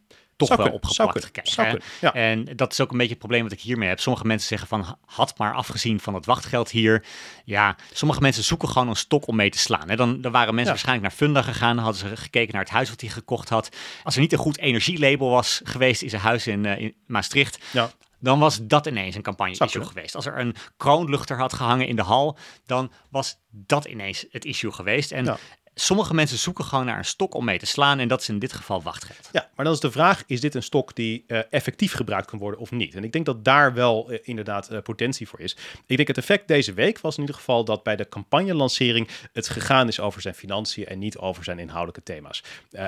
[0.46, 2.14] toch zou wel kunnen, ja.
[2.14, 4.00] En dat is ook een beetje het probleem wat ik hiermee heb.
[4.00, 7.04] Sommige mensen zeggen van, had maar afgezien van het wachtgeld hier.
[7.44, 9.88] Ja, sommige mensen zoeken gewoon een stok om mee te slaan.
[9.88, 9.96] Hè.
[9.96, 10.82] Dan, dan waren mensen Ja.
[10.82, 13.68] waarschijnlijk naar Funda gegaan, hadden ze gekeken naar het huis wat hij gekocht had.
[14.04, 17.58] Als er niet een goed energielabel was geweest in zijn huis in, eh, in Maastricht,
[17.72, 17.90] Ja.
[18.18, 19.98] dan was dat ineens een campagne Zou issue kunnen.
[19.98, 20.14] geweest.
[20.16, 24.72] Als er een kroonluchter had gehangen in de hal, dan was dat ineens het issue
[24.72, 25.12] geweest.
[25.12, 25.38] En Ja.
[25.80, 27.98] Sommige mensen zoeken gewoon naar een stok om mee te slaan.
[27.98, 29.28] En dat is in dit geval wachtgeld.
[29.32, 32.38] Ja, maar dan is de vraag, is dit een stok die eh, effectief gebruikt kan
[32.38, 32.94] worden of niet?
[32.94, 35.56] En ik denk dat daar wel eh, inderdaad eh, potentie voor is.
[35.86, 39.48] Ik denk het effect deze week was in ieder geval dat bij de campagnelancering het
[39.48, 42.42] gegaan is over zijn financiën en niet over zijn inhoudelijke thema's.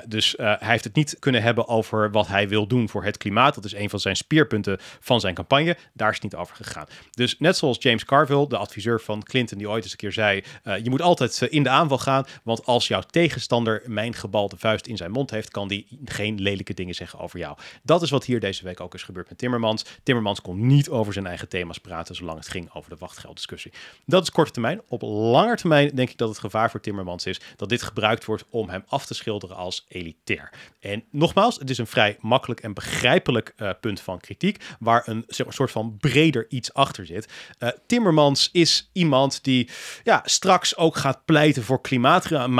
[0.06, 3.54] Dus hij heeft het niet kunnen hebben over wat hij wil doen voor het klimaat.
[3.54, 5.76] Dat is een van zijn speerpunten van zijn campagne.
[5.92, 6.86] Daar is het niet over gegaan.
[7.10, 10.44] Dus net zoals James Carville, de adviseur van Clinton, die ooit eens een keer zei,
[10.82, 14.96] je moet altijd in de aanval gaan, want als jouw tegenstander mijn gebalde vuist in
[14.96, 17.56] zijn mond heeft, kan die geen lelijke dingen zeggen over jou.
[17.82, 19.84] Dat is wat hier deze week ook is gebeurd met Timmermans.
[20.02, 23.72] Timmermans kon niet over zijn eigen thema's praten, zolang het ging over de wachtgelddiscussie.
[24.06, 24.80] Dat is korte termijn.
[24.88, 28.44] Op langer termijn denk ik dat het gevaar voor Timmermans is dat dit gebruikt wordt
[28.50, 30.52] om hem af te schilderen als elitair.
[30.80, 35.24] En nogmaals, het is een vrij makkelijk en begrijpelijk eh, punt van kritiek, waar een
[35.28, 37.28] soort van breder iets achter zit.
[37.58, 39.68] Eh, Timmermans is iemand die
[40.02, 42.50] ja, straks ook gaat pleiten voor klimaatmaatregelen,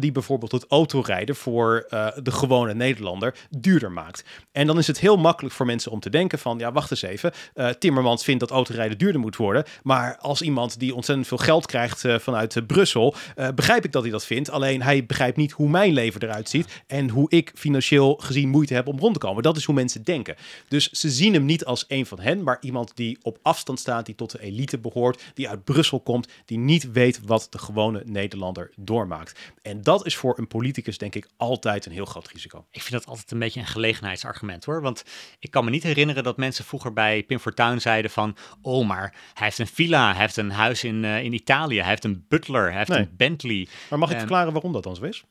[0.00, 4.24] die bijvoorbeeld het autorijden voor eh, de gewone Nederlander duurder maakt.
[4.52, 7.02] En dan is het heel makkelijk voor mensen om te denken van, ja, wacht eens
[7.02, 11.38] even, eh, Timmermans vindt dat autorijden duurder moet worden, maar als iemand die ontzettend veel
[11.38, 13.14] geld krijgt eh, vanuit Brussel,
[13.54, 16.82] begrijp ik dat hij dat vindt, alleen hij begrijpt niet hoe mijn leven eruit ziet
[16.86, 19.42] en hoe ik financieel gezien moeite heb om rond te komen.
[19.42, 20.36] Dat is hoe mensen denken.
[20.68, 24.06] Dus ze zien hem niet als een van hen, maar iemand die op afstand staat,
[24.06, 28.02] die tot de elite behoort, die uit Brussel komt, die niet weet wat de gewone
[28.04, 29.33] Nederlander doormaakt.
[29.62, 32.66] En dat is voor een politicus denk ik altijd een heel groot risico.
[32.70, 34.82] Ik vind dat altijd een beetje een gelegenheidsargument hoor.
[34.82, 35.04] Want
[35.38, 38.36] ik kan me niet herinneren dat mensen vroeger bij Pim Fortuyn zeiden van...
[38.62, 41.88] Oh, maar hij heeft een villa, hij heeft een huis in, eh, in Italië, hij
[41.88, 42.98] heeft een butler, hij heeft Nee.
[42.98, 43.68] een Bentley.
[43.90, 45.24] Maar mag ik verklaren waarom dat dan zo is?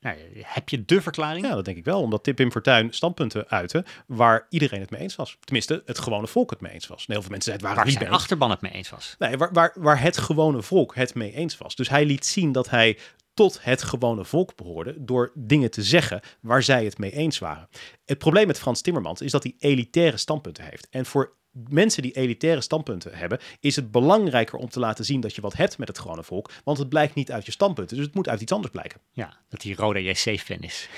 [0.00, 1.46] Nou, heb je de verklaring?
[1.46, 2.00] Ja, dat denk ik wel.
[2.00, 5.36] Omdat Pim Fortuyn standpunten uitte waar iedereen het mee eens was.
[5.40, 7.06] Tenminste, het gewone volk het mee eens was.
[7.06, 8.90] En heel veel mensen zeiden, het waren Waar niet zijn mee achterban het mee eens
[8.90, 9.14] was.
[9.18, 11.74] Nee, waar, waar, waar het gewone volk het mee eens was.
[11.76, 12.98] Dus hij liet zien dat hij
[13.38, 17.68] tot het gewone volk behoorde door dingen te zeggen waar zij het mee eens waren.
[18.04, 20.88] Het probleem met Frans Timmermans is dat hij elitaire standpunten heeft.
[20.90, 21.36] En voor
[21.68, 25.56] mensen die elitaire standpunten hebben, is het belangrijker om te laten zien dat je wat
[25.56, 28.28] hebt met het gewone volk, want het blijkt niet uit je standpunten, dus het moet
[28.28, 29.00] uit iets anders blijken.
[29.12, 30.88] Ja, dat hij Roda JC-fan is.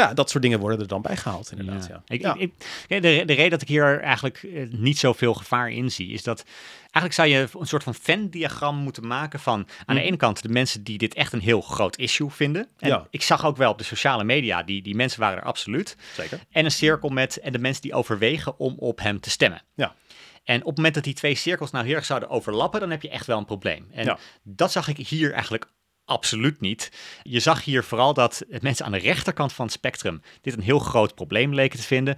[0.00, 1.86] Ja, dat soort dingen worden er dan bijgehaald inderdaad.
[1.86, 2.02] Ja.
[2.06, 2.34] Ik, Ja.
[2.38, 2.52] ik,
[2.88, 6.44] de, de reden dat ik hier eigenlijk eh, niet zoveel gevaar in zie, is dat
[6.80, 10.48] eigenlijk zou je een soort van Venn-diagram moeten maken van aan de ene kant de
[10.48, 12.68] mensen die dit echt een heel groot issue vinden.
[12.78, 13.06] En Ja.
[13.10, 15.96] ik zag ook wel op de sociale media, die, die mensen waren er absoluut.
[16.14, 16.40] Zeker.
[16.50, 19.62] En een cirkel met en de mensen die overwegen om op hem te stemmen.
[19.74, 19.94] Ja.
[20.44, 23.02] En op het moment dat die twee cirkels nou heel erg zouden overlappen, dan heb
[23.02, 23.86] je echt wel een probleem.
[23.92, 24.18] En Ja.
[24.42, 25.66] dat zag ik hier eigenlijk
[26.10, 26.92] absoluut niet.
[27.22, 30.78] Je zag hier vooral dat mensen aan de rechterkant van het spectrum dit een heel
[30.78, 32.16] groot probleem leken te vinden.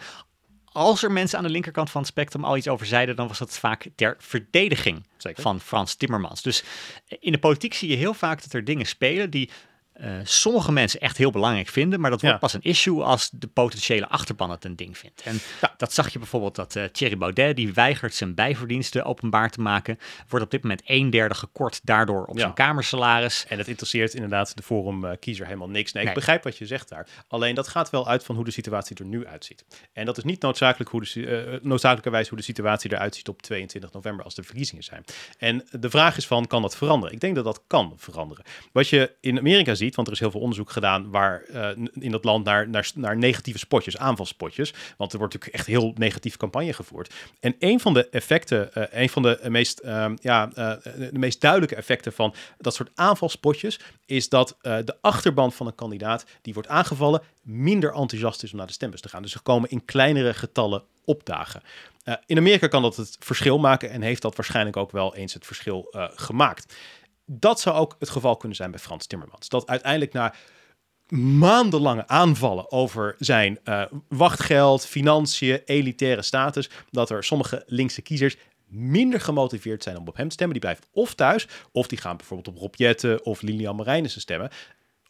[0.64, 3.38] Als er mensen aan de linkerkant van het spectrum al iets over zeiden, dan was
[3.38, 5.43] dat vaak ter verdediging Zeker.
[5.43, 6.43] van Frans Timmermans.
[6.43, 6.64] Dus
[7.09, 9.51] in de politiek zie je heel vaak dat er dingen spelen die
[9.93, 12.40] eh, sommige mensen echt heel belangrijk vinden, maar dat wordt Ja.
[12.40, 15.22] pas een issue als de potentiële achterban het een ding vindt.
[15.22, 15.74] En Ja.
[15.76, 19.99] dat zag je bijvoorbeeld dat eh, Thierry Baudet, die weigert zijn bijverdiensten openbaar te maken,
[20.28, 22.40] wordt op dit moment een derde gekort daardoor op Ja.
[22.40, 23.45] zijn kamersalaris.
[23.49, 25.93] En het interesseert inderdaad de forumkiezer helemaal niks.
[25.93, 26.12] Nee, Nee.
[26.12, 27.07] ik begrijp wat je zegt daar.
[27.28, 29.64] Alleen dat gaat wel uit van hoe de situatie er nu uitziet.
[29.93, 33.43] En dat is niet noodzakelijk hoe de, eh, noodzakelijkerwijs hoe de situatie eruit ziet op
[33.43, 35.05] 22 november als de verkiezingen zijn.
[35.38, 37.14] En de vraag is van, kan dat veranderen?
[37.14, 38.45] Ik denk dat dat kan veranderen.
[38.72, 42.11] Wat je in Amerika ziet, want er is heel veel onderzoek gedaan waar eh, in
[42.11, 44.74] dat land naar, naar, naar negatieve spotjes, aanvalspotjes.
[44.97, 47.14] Want er wordt natuurlijk echt heel negatief campagne gevoerd.
[47.41, 50.72] En een van de effecten, eh, een van de meest, ehm, ja, eh,
[51.11, 55.74] de meest duidelijke effecten van dat soort aanvalspotjes is dat eh, de achterban van een
[55.74, 59.22] kandidaat die wordt aangevallen minder enthousiast is om naar de stembus te gaan.
[59.22, 61.62] Dus ze komen in kleinere getallen opdagen.
[62.05, 65.35] Eh, in Amerika kan dat het verschil maken en heeft dat waarschijnlijk ook wel eens
[65.35, 66.74] het verschil eh, gemaakt.
[67.26, 69.48] Dat zou ook het geval kunnen zijn bij Frans Timmermans.
[69.48, 70.34] Dat uiteindelijk na
[71.18, 79.20] maandenlange aanvallen over zijn eh, wachtgeld, financiën, elitaire status, dat er sommige linkse kiezers minder
[79.20, 80.60] gemotiveerd zijn om op hem te stemmen.
[80.60, 84.50] Die blijven of thuis, of die gaan bijvoorbeeld op Rob Jetten of Lilian Marijnissen stemmen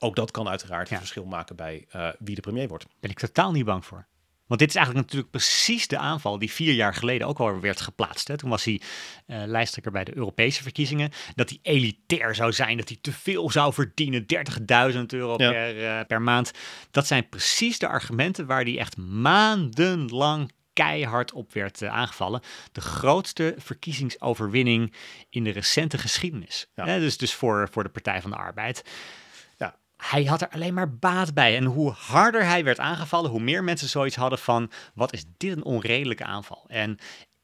[0.02, 0.94] ook dat kan uiteraard Ja.
[0.94, 2.86] een verschil maken bij eh, wie de premier wordt.
[3.00, 4.06] ben ik totaal niet bang voor.
[4.52, 7.80] Want dit is eigenlijk natuurlijk precies de aanval die vier jaar geleden ook al werd
[7.80, 8.28] geplaatst.
[8.28, 8.36] Hè.
[8.36, 8.80] Toen was hij
[9.26, 11.10] eh, lijsttrekker bij de Europese verkiezingen.
[11.34, 15.50] Dat hij elitair zou zijn, dat hij te veel zou verdienen, 30.000 euro Ja.
[15.50, 16.50] per, eh, per maand.
[16.90, 22.40] Dat zijn precies de argumenten waar hij echt maandenlang keihard op werd eh, aangevallen.
[22.72, 24.94] De grootste verkiezingsoverwinning
[25.30, 26.66] in de recente geschiedenis.
[26.74, 26.98] Ja.
[26.98, 28.82] Dus dus voor, voor de Partij van de Arbeid
[30.10, 31.56] hij had er alleen maar baat bij.
[31.56, 35.56] En hoe harder hij werd aangevallen, hoe meer mensen zoiets hadden van: wat is dit
[35.56, 36.64] een onredelijke aanval?
[36.68, 36.98] En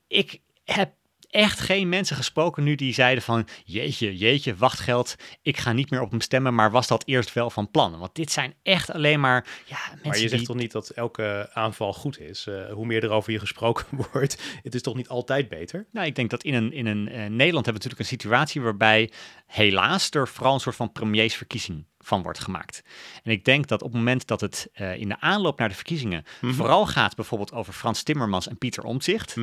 [0.07, 0.93] ik heb
[1.31, 6.01] echt geen mensen gesproken nu die zeiden van jeetje, jeetje, wachtgeld, ik ga niet meer
[6.01, 7.99] op hem stemmen, maar was dat eerst wel van plan?
[7.99, 10.29] Want dit zijn echt alleen maar ja, mensen maar je die...
[10.29, 12.47] zegt toch niet dat elke aanval goed is?
[12.47, 15.87] Eh, hoe meer er over je gesproken wordt, het is toch niet altijd beter?
[15.93, 18.61] Nou, ik denk dat in een, in een eh, Nederland hebben we natuurlijk een situatie
[18.61, 19.11] waarbij
[19.47, 22.83] helaas er vooral een soort van premiersverkiezing van wordt gemaakt.
[23.23, 25.75] En ik denk dat op het moment dat het eh, in de aanloop naar de
[25.75, 29.35] verkiezingen vooral gaat bijvoorbeeld over Frans Timmermans en Pieter Omtzigt,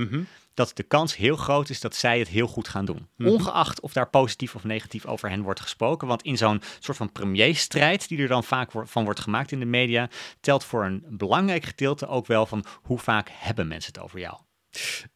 [0.53, 3.07] dat de kans heel groot is dat zij het heel goed gaan doen.
[3.17, 6.07] Ongeacht of daar positief of negatief over hen wordt gesproken.
[6.07, 9.59] Want in zo'n soort van premierstrijd, die er dan vaak wo- van wordt gemaakt in
[9.59, 10.09] de media,
[10.41, 14.37] telt voor een belangrijk gedeelte ook wel van hoe vaak hebben mensen het over jou.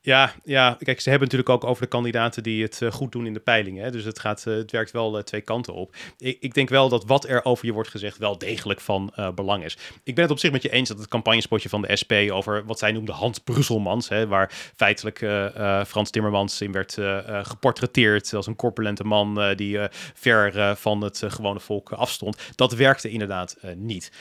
[0.01, 3.25] Ja, ja, kijk, ze hebben natuurlijk ook over de kandidaten die het eh, goed doen
[3.25, 3.91] in de peilingen.
[3.91, 5.95] Dus het, gaat, eh, het werkt wel eh, twee kanten op.
[6.17, 9.63] Ik, ik denk wel dat wat er over je wordt gezegd wel degelijk van belang
[9.63, 9.77] is.
[10.03, 12.65] Ik ben het op zich met je eens dat het campagnespotje van de SP over
[12.65, 15.17] wat zij noemde Hans Brusselmans, hè, waar feitelijk
[15.87, 16.97] Frans Timmermans in werd
[17.43, 19.79] geportretteerd als een corpulente man die
[20.13, 22.37] ver van het gewone volk afstond.
[22.55, 24.11] Dat werkte inderdaad niet.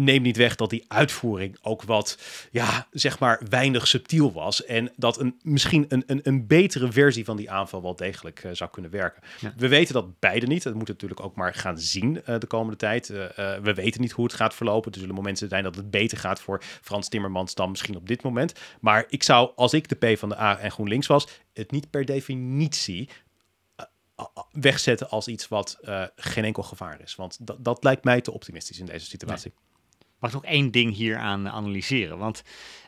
[0.00, 2.18] Neem niet weg dat die uitvoering ook wat,
[2.50, 4.64] ja, zeg maar, weinig subtiel was.
[4.64, 8.50] En dat een, misschien een, een, een betere versie van die aanval wel degelijk eh,
[8.52, 9.22] zou kunnen werken.
[9.40, 9.54] Ja.
[9.56, 10.62] We weten dat beide niet.
[10.62, 13.10] Dat moeten we natuurlijk ook maar gaan zien eh, de komende tijd.
[13.10, 14.92] Eh, we weten niet hoe het gaat verlopen.
[14.92, 18.22] Er zullen momenten zijn dat het beter gaat voor Frans Timmermans dan misschien op dit
[18.22, 18.52] moment.
[18.80, 21.90] Maar ik zou, als ik de P van de A en GroenLinks was, het niet
[21.90, 23.08] per definitie
[24.52, 25.78] wegzetten als iets wat
[26.16, 27.14] geen enkel gevaar is.
[27.14, 29.52] Want dat, dat lijkt mij te optimistisch in deze situatie.
[30.18, 32.18] Mag ik nog één ding hier aan analyseren?
[32.18, 32.42] Want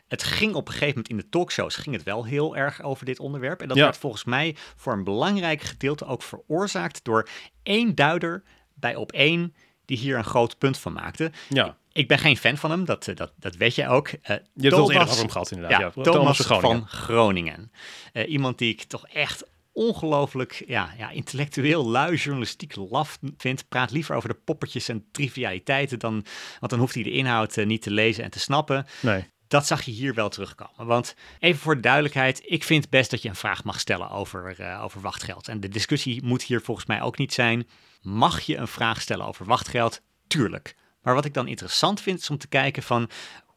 [0.07, 3.05] het ging op een gegeven moment in de talkshows ging het wel heel erg over
[3.05, 3.61] dit onderwerp.
[3.61, 3.83] En dat Ja.
[3.83, 7.27] werd volgens mij voor een belangrijk gedeelte ook veroorzaakt door
[7.63, 9.55] één duider bij op één
[9.85, 11.31] die hier een groot punt van maakte.
[11.49, 14.07] Ja, Ik ben geen fan van hem, dat, eh, dat, dat weet jij ook.
[14.07, 15.79] Eh, je hebt het al eerder Thomas- over hem gehad inderdaad.
[15.79, 16.79] ja, Ja, Thomas, van Groningen.
[16.79, 17.71] van Groningen.
[18.13, 19.43] Eh, iemand die ik toch echt
[19.73, 23.67] ongelooflijk ja, ja, intellectueel lui, journalistiek laf vind.
[23.69, 26.25] Praat liever over de poppetjes en trivialiteiten dan...
[26.59, 28.85] Want dan hoeft hij de inhoud eh, niet te lezen en te snappen.
[29.01, 29.29] Nee.
[29.47, 30.85] Dat zag je hier wel terugkomen.
[30.85, 34.59] Want even voor de duidelijkheid, ik vind best dat je een vraag mag stellen over,
[34.59, 35.47] eh, over wachtgeld.
[35.47, 37.67] En de discussie moet hier volgens mij ook niet zijn.
[38.01, 40.01] Mag je een vraag stellen over wachtgeld?
[40.27, 40.75] Tuurlijk.
[41.01, 43.09] Maar wat ik dan interessant vind is om te kijken van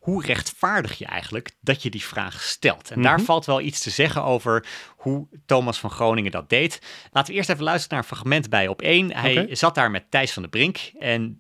[0.05, 2.91] hoe rechtvaardig je eigenlijk dat je die vraag stelt.
[2.91, 6.81] En daar valt wel iets te zeggen over hoe Thomas van Groningen dat deed.
[7.13, 9.17] Laten we eerst even luisteren naar een fragment bij op één.
[9.17, 11.39] Hij zat daar met Thijs van de Brink en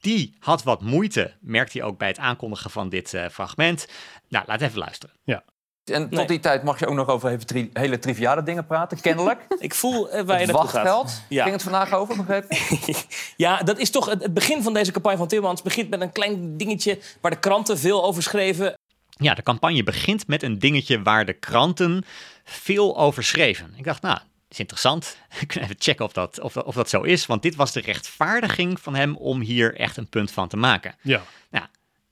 [0.00, 3.88] die had wat moeite, merkt hij ook bij het aankondigen van dit eh, fragment.
[4.28, 5.16] Nou, laat even luisteren.
[5.24, 5.44] Ja.
[5.86, 6.26] En tot Nee.
[6.26, 9.40] die tijd mag je ook nog over even tri- hele triviale dingen praten, kennelijk.
[9.58, 10.84] Ik voel eh, waar je Het naartoe gaat.
[10.84, 11.42] wachtgeld, Ja.
[11.42, 13.06] ging het vandaag over, begreep ik?
[13.36, 15.62] ja, dat is toch het, het begin van deze campagne van Timmermans.
[15.62, 18.74] begint met een klein dingetje waar de kranten veel over schreven.
[19.08, 22.04] Ja, de campagne begint met een dingetje waar de kranten
[22.44, 23.74] veel over schreven.
[23.76, 25.16] Ik dacht, nou, dat is interessant.
[25.40, 27.26] Ik kan even checken of dat, of, dat, of dat zo is.
[27.26, 30.94] Want dit was de rechtvaardiging van hem om hier echt een punt van te maken.
[31.02, 31.22] Ja.
[31.50, 31.64] Nou,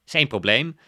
[0.06, 0.78] is één probleem.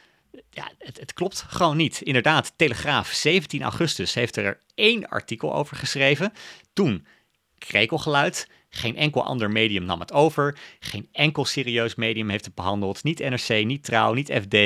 [0.51, 2.01] Ja, het, het klopt gewoon niet.
[2.01, 6.33] Inderdaad, Telegraaf, 17 augustus, heeft er één artikel over geschreven.
[6.73, 7.07] Toen
[7.59, 8.49] krekelgeluid.
[8.69, 10.59] Geen enkel ander medium nam het over.
[10.81, 13.03] Geen enkel serieus medium heeft het behandeld.
[13.03, 14.57] Niet NRC, niet Trouw, niet FD,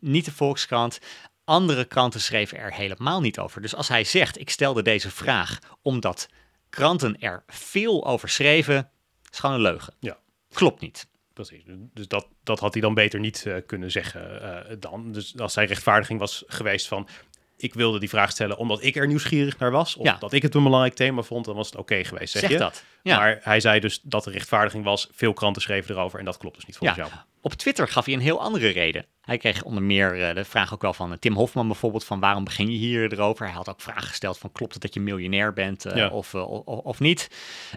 [0.00, 0.98] niet de Volkskrant.
[1.44, 3.62] Andere kranten schreven er helemaal niet over.
[3.62, 6.28] Dus als hij zegt, ik stelde deze vraag omdat
[6.68, 8.90] kranten er veel over schreven,
[9.30, 9.94] is gewoon een leugen.
[10.00, 10.18] Ja.
[10.52, 11.06] Klopt niet.
[11.34, 11.62] Precies.
[11.94, 15.12] Dus dat, dat had hij dan beter niet eh, kunnen zeggen eh, dan.
[15.12, 17.08] Dus als zijn rechtvaardiging was geweest van...
[17.56, 19.96] ik wilde die vraag stellen omdat ik er nieuwsgierig naar was...
[19.96, 20.16] of Ja.
[20.18, 22.56] dat ik het een belangrijk thema vond, dan was het oké geweest, zeg, Zeg je.
[22.58, 22.84] dat.
[23.02, 23.16] Ja.
[23.16, 25.08] Maar hij zei dus dat de rechtvaardiging was...
[25.12, 27.06] veel kranten schreven erover en dat klopt dus niet volgens Ja.
[27.06, 27.18] jou.
[27.40, 29.06] Op Twitter gaf hij een heel andere reden.
[29.20, 32.44] Hij kreeg onder meer eh, de vraag ook wel van Tim Hofman bijvoorbeeld van waarom
[32.44, 33.46] begin je hier erover?
[33.46, 36.08] Hij had ook vragen gesteld van klopt het dat je miljonair bent Ja.
[36.08, 37.28] of, of, of niet?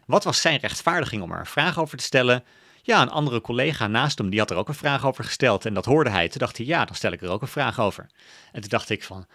[0.06, 2.43] Wat was zijn rechtvaardiging om er een vraag over te stellen?
[2.86, 5.74] Ja, een andere collega naast hem die had er ook een vraag over gesteld en
[5.74, 6.28] dat hoorde hij.
[6.28, 8.10] Toen dacht hij ja, dan stel ik er ook een vraag over.
[8.52, 9.28] En toen dacht ik van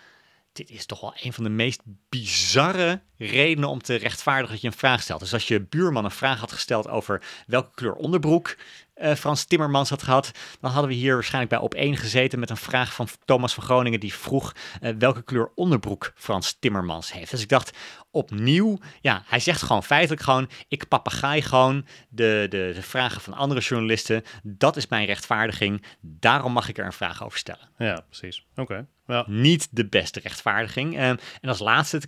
[0.52, 4.66] dit is toch wel een van de meest bizarre redenen om te rechtvaardigen dat je
[4.66, 5.20] een vraag stelt.
[5.20, 8.56] Dus als je buurman een vraag had gesteld over welke kleur onderbroek
[9.00, 10.30] eh, Frans Timmermans had gehad,
[10.60, 13.62] dan hadden we hier waarschijnlijk bij op één gezeten met een vraag van Thomas van
[13.62, 17.30] Groningen die vroeg eh, welke kleur onderbroek Frans Timmermans heeft.
[17.30, 17.76] Dus ik dacht
[18.10, 23.34] opnieuw, ja, hij zegt gewoon feitelijk gewoon, ik papagaai gewoon de, de, de vragen van
[23.34, 24.22] andere journalisten.
[24.42, 25.84] Dat is mijn rechtvaardiging.
[26.00, 27.68] Daarom mag ik er een vraag over stellen.
[27.78, 28.46] Ja, precies.
[28.56, 28.86] Oké.
[29.06, 29.24] Ja.
[29.26, 30.96] Niet de beste rechtvaardiging.
[30.96, 32.00] Ehm, en als laatste,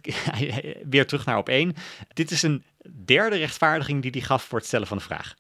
[0.91, 1.75] weer terug naar op één.
[2.13, 2.65] Dit is een
[3.05, 5.35] derde rechtvaardiging die hij gaf voor het stellen van de vraag.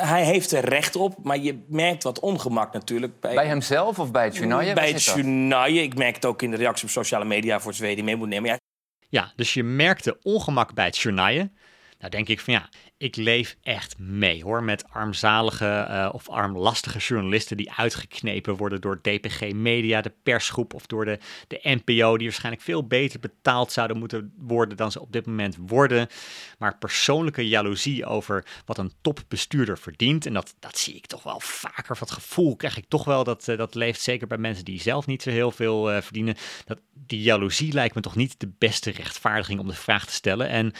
[0.00, 3.20] Hij heeft er recht op, maar je merkt wat ongemak natuurlijk.
[3.20, 4.74] Bij, Bij hemzelf of bij het journaal?
[4.74, 5.66] bij het journaal.
[5.66, 8.28] Ik merk het ook in de reactie op sociale media voor het die mee moet
[8.28, 8.50] nemen.
[8.50, 8.58] Ja,
[9.08, 11.56] Ja, dus je merkte ongemak bij het journaaien.
[11.98, 12.68] Nou denk ik van ja,
[12.98, 19.00] ik leef echt mee hoor met armzalige eh, of armlastige journalisten die uitgeknepen worden door
[19.00, 21.18] DPG Media, de persgroep of door de,
[21.48, 25.56] de NPO, die waarschijnlijk veel beter betaald zouden moeten worden dan ze op dit moment
[25.60, 26.08] worden.
[26.58, 31.40] Maar persoonlijke jaloezie over wat een topbestuurder verdient, en dat, dat zie ik toch wel
[31.40, 34.64] vaker, of dat gevoel krijg ik toch wel, dat, eh, dat leeft zeker bij mensen
[34.64, 36.36] die zelf niet zo heel veel eh, verdienen.
[36.64, 40.48] Dat, die jaloezie lijkt me toch niet de beste rechtvaardiging om de vraag te stellen.
[40.48, 40.72] En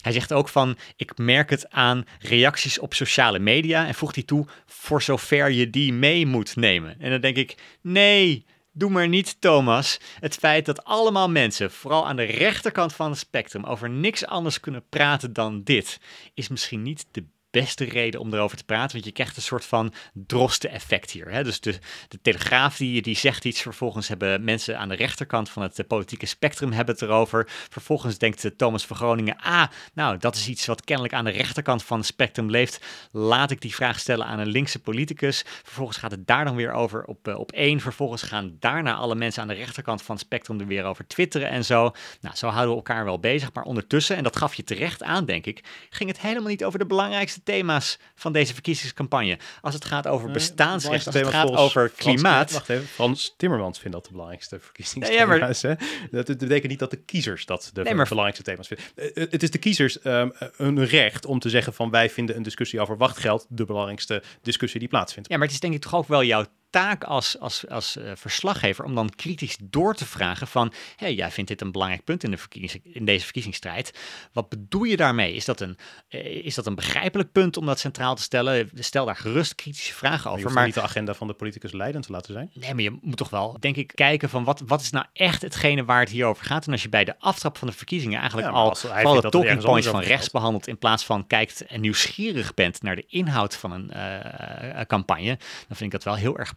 [0.00, 4.24] hij zegt ook van, ik merk het aan reacties op sociale media en voegt hij
[4.24, 7.00] toe, voor zover je die mee moet nemen.
[7.00, 9.98] En dan denk ik, nee, doe maar niet Thomas.
[10.20, 14.60] Het feit dat allemaal mensen, vooral aan de rechterkant van het spectrum, over niks anders
[14.60, 16.00] kunnen praten dan dit,
[16.34, 17.24] is misschien niet de
[17.60, 18.92] beste reden om erover te praten.
[18.92, 21.30] Want je krijgt een soort van drosten-effect hier.
[21.30, 21.44] Hè?
[21.44, 21.78] Dus de,
[22.08, 23.62] de Telegraaf die, die zegt iets.
[23.62, 27.48] Vervolgens hebben mensen aan de rechterkant van het eh, politieke spectrum hebben het erover.
[27.48, 29.36] Vervolgens denkt uh, Thomas van Groningen...
[29.36, 32.84] ah, nou, dat is iets wat kennelijk aan de rechterkant van het spectrum leeft.
[33.10, 35.44] Laat ik die vraag stellen aan een linkse politicus.
[35.46, 37.80] Vervolgens gaat het daar dan weer over op, uh, op één.
[37.80, 41.48] Vervolgens gaan daarna alle mensen aan de rechterkant van het spectrum er weer over twitteren
[41.48, 41.92] en zo.
[42.20, 43.52] Nou, zo houden we elkaar wel bezig.
[43.52, 45.64] Maar ondertussen, en dat gaf je terecht aan, denk ik...
[45.90, 49.38] ging het helemaal niet over de belangrijkste thema's van deze verkiezingscampagne.
[49.60, 52.52] Als het gaat over bestaansrecht, als het gaat over klimaat.
[52.52, 55.62] wacht even, Frans Timmermans vindt dat de belangrijkste verkiezingsthema's.
[55.62, 55.74] hè?
[56.10, 59.14] Dat, betekent niet dat de kiezers dat de belangrijkste thema's vinden.
[59.14, 62.42] Eh, Het is de kiezers ehm, hun recht om te zeggen van wij vinden een
[62.42, 65.28] discussie over wachtgeld de belangrijkste discussie die plaatsvindt.
[65.28, 66.44] Ja, maar het is denk ik toch ook wel jouw
[66.76, 71.30] taak als, als, als eh, verslaggever om dan kritisch door te vragen van, hé, jij
[71.30, 73.98] vindt dit een belangrijk punt in, de verkiezing, in deze verkiezingsstrijd.
[74.32, 75.34] Wat bedoel je daarmee?
[75.34, 78.70] Is dat, een, eh, is dat een begrijpelijk punt om dat centraal te stellen?
[78.74, 80.42] Stel daar gerust kritische vragen Je over.
[80.42, 82.50] hoeft Maar niet de agenda van de politicus leidend te laten zijn.
[82.54, 85.42] Nee, maar je moet toch wel, denk ik, kijken van wat, wat is nou echt
[85.42, 86.66] hetgene waar het hier over gaat.
[86.66, 88.62] En als je bij de aftrap van de verkiezingen eigenlijk Ja, maar
[89.04, 92.96] al het talking points van rechts behandelt in plaats van kijkt en nieuwsgierig bent naar
[92.96, 96.54] de inhoud van een eh, campagne, dan vind ik dat wel heel erg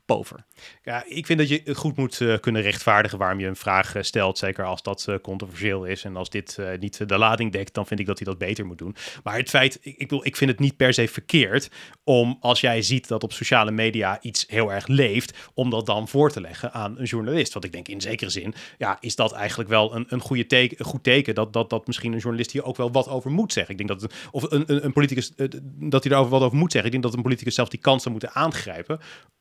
[0.83, 3.95] Ja, ik vind dat je het goed moet eh, kunnen rechtvaardigen waarom je een vraag
[3.95, 4.37] eh, stelt.
[4.37, 6.03] Zeker als dat eh, controversieel is.
[6.03, 8.77] En als dit niet de lading dekt, dan vind ik dat hij dat beter moet
[8.77, 8.95] doen.
[9.23, 11.69] Maar het feit, ik, ik, bedoel, ik vind het niet per se verkeerd
[12.03, 16.07] om als jij ziet dat op sociale media iets heel erg leeft, om dat dan
[16.07, 17.53] voor te leggen aan een journalist.
[17.53, 20.79] Want ik denk in zekere zin, ja, is dat eigenlijk wel een, een, goede teken,
[20.79, 23.53] een goed teken dat, dat, dat misschien een journalist hier ook wel wat over moet
[23.53, 23.77] zeggen.
[23.77, 26.91] Ik denk dat, of een, een, een politicus, dat hij daarover wat over moet zeggen.
[26.91, 28.99] Ik denk dat een politicus zelf die kans zou moeten aangrijpen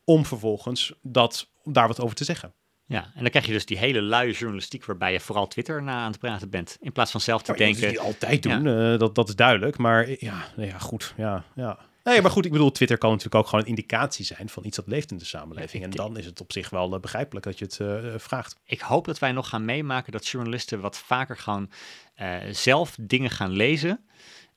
[0.09, 2.55] om vervolgens dat, om daar wat over te zeggen.
[2.87, 5.93] Ja, en dan krijg je dus die hele luie journalistiek waarbij je vooral Twitter na
[5.93, 6.77] aan het praten bent.
[6.81, 7.81] In plaats van zelf te Ja, denken.
[7.81, 9.79] het niet altijd doen, eh, dat, dat is duidelijk.
[9.79, 11.15] Maar ja, nou ja goed.
[11.17, 11.79] Ja, ja.
[12.05, 14.77] Nee, maar goed, ik bedoel, Twitter kan natuurlijk ook gewoon een indicatie zijn van iets
[14.77, 15.83] dat leeft in de samenleving.
[15.83, 18.57] En dan is het op zich wel eh, begrijpelijk dat je het eh, vraagt.
[18.65, 21.71] Ik hoop dat wij nog gaan meemaken dat journalisten wat vaker gewoon
[22.51, 24.05] zelf dingen gaan lezen.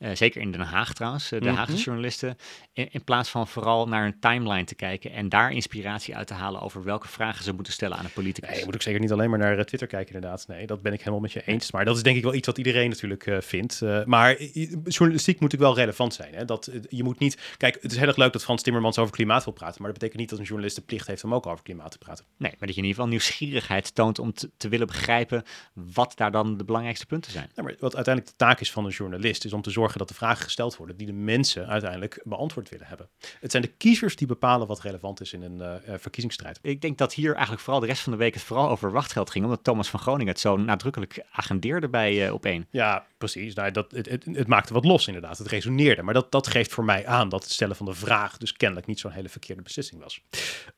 [0.02, 1.56] Eh, zeker in Den Haag trouwens, eh, de Mhm.
[1.56, 2.38] Haagse journalisten.
[2.74, 6.34] In, in plaats van vooral naar een timeline te kijken en daar inspiratie uit te
[6.34, 8.50] halen over welke vragen ze moeten stellen aan een politicus.
[8.50, 10.48] Nee, je moet ook zeker niet alleen maar naar eh, Twitter kijken, inderdaad.
[10.48, 11.72] Nee, dat ben ik helemaal met je eens.
[11.72, 13.82] Maar dat is denk ik wel iets wat iedereen natuurlijk vindt.
[14.06, 14.42] Maar
[14.84, 16.34] journalistiek moet natuurlijk wel relevant zijn.
[16.34, 16.46] Hè?
[16.46, 17.38] Dat, je moet niet...
[17.58, 19.82] Kijk, het is heel erg leuk dat Frans Timmermans over klimaat wil praten.
[19.82, 21.98] Maar dat betekent niet dat een journalist de plicht heeft om ook over klimaat te
[21.98, 22.26] praten.
[22.38, 25.44] Nee, maar dat je in ieder geval nieuwsgierigheid toont om te, te willen begrijpen
[25.74, 27.50] wat daar dan de belangrijkste punten zijn.
[27.56, 30.08] Ja, maar wat uiteindelijk de taak is van een journalist, is om te zorgen dat
[30.08, 33.10] de vragen gesteld worden die de mensen uiteindelijk beantwoord willen hebben.
[33.40, 36.60] Het zijn de kiezers die bepalen wat relevant is in een eh, eh, verkiezingsstrijd.
[36.62, 39.30] Ik denk dat hier eigenlijk vooral de rest van de week het vooral over wachtgeld
[39.30, 42.68] ging, omdat Thomas van Groningen het zo nadrukkelijk agendeerde bij eh, op één.
[42.72, 43.54] Ja, precies.
[43.54, 45.38] Nou, dat, het, het, het maakte wat los inderdaad.
[45.38, 46.02] Het resoneerde.
[46.02, 48.88] Maar dat, dat geeft voor mij aan dat het stellen van de vraag dus kennelijk
[48.88, 50.22] niet zo'n hele verkeerde beslissing was.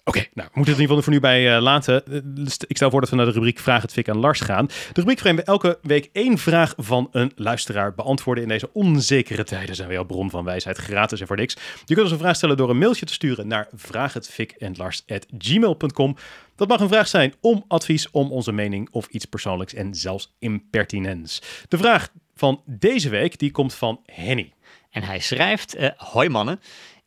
[0.04, 2.06] Oké, nou, we moeten het in ieder geval voor nu bij eh, laten.
[2.06, 4.66] Eh, Ik stel voor dat we naar de rubriek Vraag het Fik aan Lars gaan.
[4.66, 8.44] De rubriek waarin we elke week één vraag van een luisteraar beantwoorden.
[8.44, 8.70] In deze
[9.04, 11.54] onzekere tijden zijn wij al bron van wijsheid gratis en voor niks.
[11.86, 16.16] Je kunt ons een vraag stellen door een mailtje te sturen naar vraaghetfikendlars.gmail.com.
[16.56, 20.36] Dat mag een vraag zijn om advies, om onze mening of iets persoonlijks en zelfs
[20.40, 21.42] impertinents.
[21.68, 24.54] De vraag van deze week die komt van Henny.
[24.90, 26.60] En hij schrijft: eh, Hoi mannen,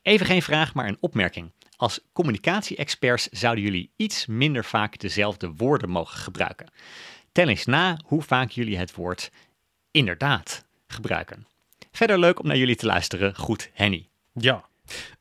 [0.02, 1.52] even geen vraag, maar een opmerking.
[1.76, 6.70] Als communicatie-experts zouden jullie iets minder vaak dezelfde woorden mogen gebruiken.
[7.32, 9.30] Tel eens na hoe vaak jullie het woord
[9.90, 11.46] inderdaad gebruiken.
[11.96, 13.36] Verder leuk om naar jullie te luisteren.
[13.36, 14.08] Goed, Henny.
[14.32, 14.68] Ja.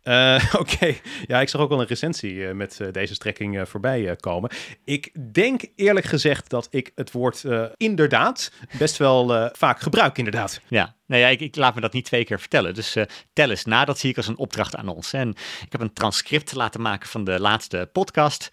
[0.01, 0.95] Eh, Oké,
[1.27, 4.51] ja, ik zag ook wel een recensie eh, met eh, deze strekking voorbij komen.
[4.83, 7.43] Ik denk eerlijk gezegd dat ik het woord
[7.77, 10.61] inderdaad best wel vaak gebruik, inderdaad.
[10.67, 12.73] Ja, nou ja, ik, ik laat me dat niet twee keer vertellen.
[12.73, 12.97] Dus
[13.33, 15.13] tel eens na, dat zie ik als een opdracht aan ons.
[15.13, 15.29] En
[15.65, 18.49] ik heb een transcript laten maken van de laatste podcast.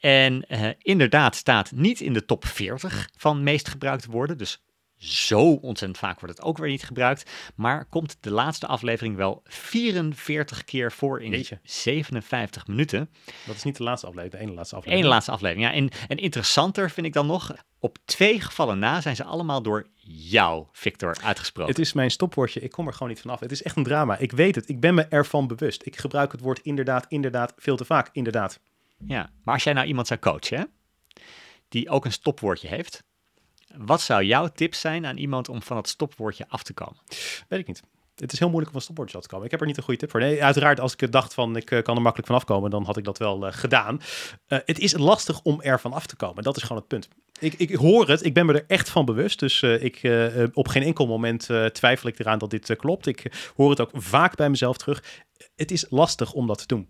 [0.00, 0.46] En
[0.78, 4.38] inderdaad staat niet in de top 40 van meest gebruikte woorden.
[4.38, 4.65] Dus
[4.96, 7.30] zo ontzettend vaak wordt het ook weer niet gebruikt.
[7.54, 11.58] Maar komt de laatste aflevering wel 44 keer voor in Jeetje.
[11.62, 13.10] 57 minuten.
[13.46, 15.06] Dat is niet de laatste aflevering, de ene laatste aflevering.
[15.06, 15.66] Eén laatste aflevering.
[15.66, 19.62] Ja, en, en interessanter vind ik dan nog, op twee gevallen na zijn ze allemaal
[19.62, 21.72] door jou, Victor, uitgesproken.
[21.72, 23.40] Het is mijn stopwoordje, ik kom er gewoon niet vanaf.
[23.40, 25.86] Het is echt een drama, ik weet het, ik ben me ervan bewust.
[25.86, 28.60] Ik gebruik het woord inderdaad, inderdaad, veel te vaak, inderdaad.
[29.06, 30.64] Ja, maar als jij nou iemand zou coachen, hè,
[31.68, 33.04] die ook een stopwoordje heeft,
[33.78, 36.96] wat zou jouw tip zijn aan iemand om van het stopwoordje af te komen?
[37.48, 37.82] Weet ik niet.
[38.16, 39.44] Het is heel moeilijk om van stopwoordjes af te komen.
[39.44, 40.20] Ik heb er niet een goede tip voor.
[40.20, 42.96] Nee, uiteraard, als ik dacht van ik eh, kan er makkelijk van afkomen, dan had
[42.96, 44.00] ik dat wel eh, gedaan.
[44.46, 46.42] Eh, het is lastig om er van af te komen.
[46.42, 47.08] Dat is gewoon het punt.
[47.38, 49.38] Ik, ik hoor het, ik ben me er echt van bewust.
[49.38, 50.10] Dus ik,
[50.52, 53.06] op geen enkel moment twijfel ik eraan dat dit klopt.
[53.06, 55.02] Ik hoor het ook vaak bij mezelf terug.
[55.56, 56.88] Het is lastig om dat te doen.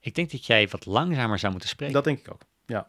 [0.00, 1.94] Ik denk dat jij wat langzamer zou moeten spreken.
[1.94, 2.42] Dat denk ik ook.
[2.66, 2.86] Ja.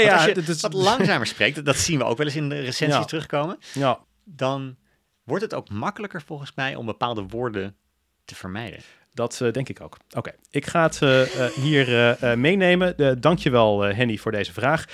[0.00, 2.48] Want als je is- wat langzamer spreekt, dat- dat zien we ook wel eens in
[2.48, 3.04] de recensies Ja.
[3.04, 3.98] terugkomen, ja.
[4.24, 4.76] dan
[5.24, 7.76] wordt het ook makkelijker volgens mij om bepaalde woorden
[8.24, 8.80] te vermijden.
[9.14, 9.96] Dat eh, denk ik ook.
[10.16, 12.94] Oké, ik ga het eh, eh, hier meenemen.
[12.96, 14.84] Uh, dankjewel uh, Henny voor deze vraag.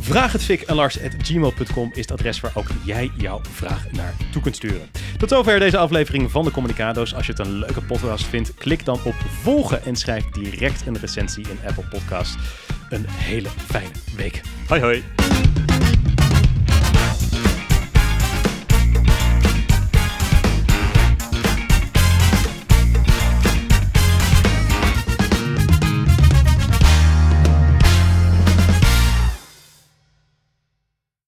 [0.00, 4.42] Vraag het Fik en Lars@gmail.com is het adres waar ook jij jouw vraag naar toe
[4.42, 4.90] kunt sturen.
[5.18, 7.14] Tot zover deze aflevering van de Communicado's.
[7.14, 10.98] Als je het een leuke podcast vindt, klik dan op volgen en schrijf direct een
[10.98, 12.36] recensie in Apple Podcast.
[12.90, 14.40] Een hele fijne week.
[14.68, 15.02] Hoi hoi!